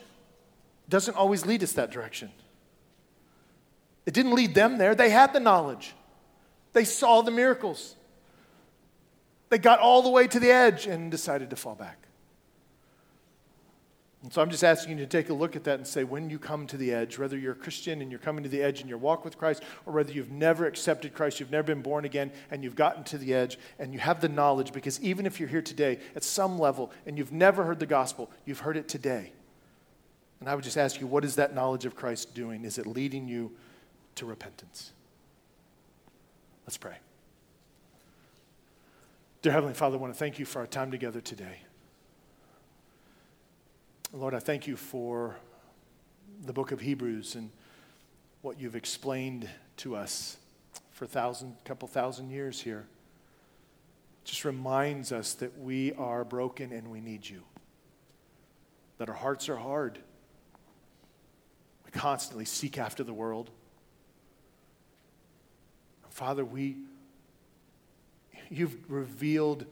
[0.89, 2.31] doesn't always lead us that direction.
[4.05, 4.93] It didn't lead them there.
[4.93, 5.93] They had the knowledge,
[6.73, 7.95] they saw the miracles.
[9.49, 11.99] They got all the way to the edge and decided to fall back.
[14.23, 16.31] And so I'm just asking you to take a look at that and say, when
[16.31, 18.81] you come to the edge, whether you're a Christian and you're coming to the edge
[18.81, 22.05] in your walk with Christ, or whether you've never accepted Christ, you've never been born
[22.05, 25.39] again, and you've gotten to the edge and you have the knowledge, because even if
[25.39, 28.87] you're here today at some level and you've never heard the gospel, you've heard it
[28.87, 29.31] today.
[30.39, 32.65] And I would just ask you, what is that knowledge of Christ doing?
[32.65, 33.51] Is it leading you
[34.15, 34.91] to repentance?
[36.65, 36.95] Let's pray.
[39.45, 41.59] Dear Heavenly Father, I want to thank you for our time together today.
[44.11, 45.35] Lord, I thank you for
[46.43, 47.51] the book of Hebrews and
[48.41, 50.37] what you've explained to us
[50.89, 52.87] for a thousand, couple thousand years here.
[54.23, 57.43] It just reminds us that we are broken and we need you.
[58.97, 59.99] That our hearts are hard.
[61.85, 63.51] We constantly seek after the world.
[66.09, 66.77] Father, we
[68.55, 69.65] you've revealed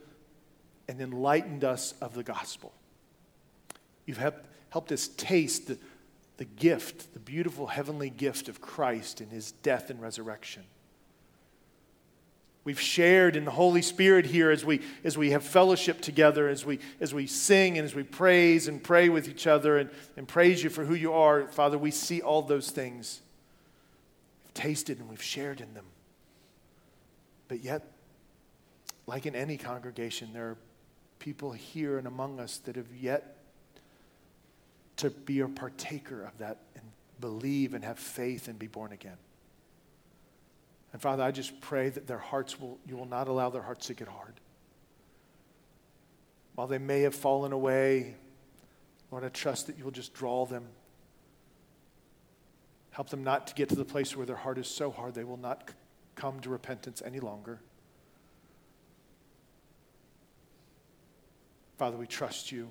[0.88, 2.74] and enlightened us of the gospel.
[4.06, 5.78] You've helped, helped us taste the,
[6.38, 10.64] the gift, the beautiful heavenly gift of Christ in his death and resurrection.
[12.66, 16.66] We've shared in the Holy Spirit here as we, as we have fellowship together, as
[16.66, 20.28] we, as we sing and as we praise and pray with each other and, and
[20.28, 21.48] praise you for who you are.
[21.48, 23.22] Father, we see all those things.
[24.46, 25.86] We've tasted and we've shared in them.
[27.50, 27.93] But yet,
[29.06, 30.58] like in any congregation, there are
[31.20, 33.38] people here and among us that have yet
[34.98, 36.84] to be a partaker of that and
[37.20, 39.18] believe and have faith and be born again.
[40.92, 43.88] And Father, I just pray that their hearts will, you will not allow their hearts
[43.88, 44.34] to get hard.
[46.56, 48.16] While they may have fallen away,
[49.10, 50.66] Lord, I trust that you will just draw them.
[52.92, 55.24] Help them not to get to the place where their heart is so hard they
[55.24, 55.72] will not
[56.16, 57.60] come to repentance any longer.
[61.84, 62.70] Father, we trust you.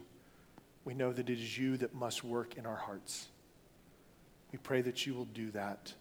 [0.87, 3.29] We know that it is you that must work in our hearts.
[4.53, 5.93] We pray that you will do that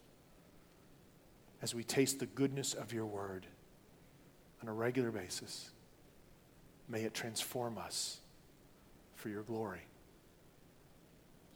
[1.62, 3.45] as we taste the goodness of your word
[4.62, 5.72] on a regular basis.
[6.88, 8.22] May it transform us
[9.16, 9.82] for your glory.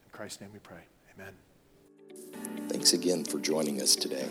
[0.03, 0.83] In Christ's name we pray.
[1.15, 1.35] Amen.
[2.67, 4.27] Thanks again for joining us today.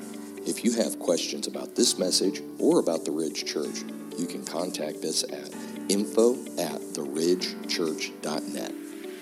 [0.46, 3.78] If you have questions about this message or about the Ridge Church,
[4.18, 8.72] you can contact us at info at theridgechurch.net.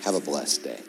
[0.05, 0.81] Have a blessed day.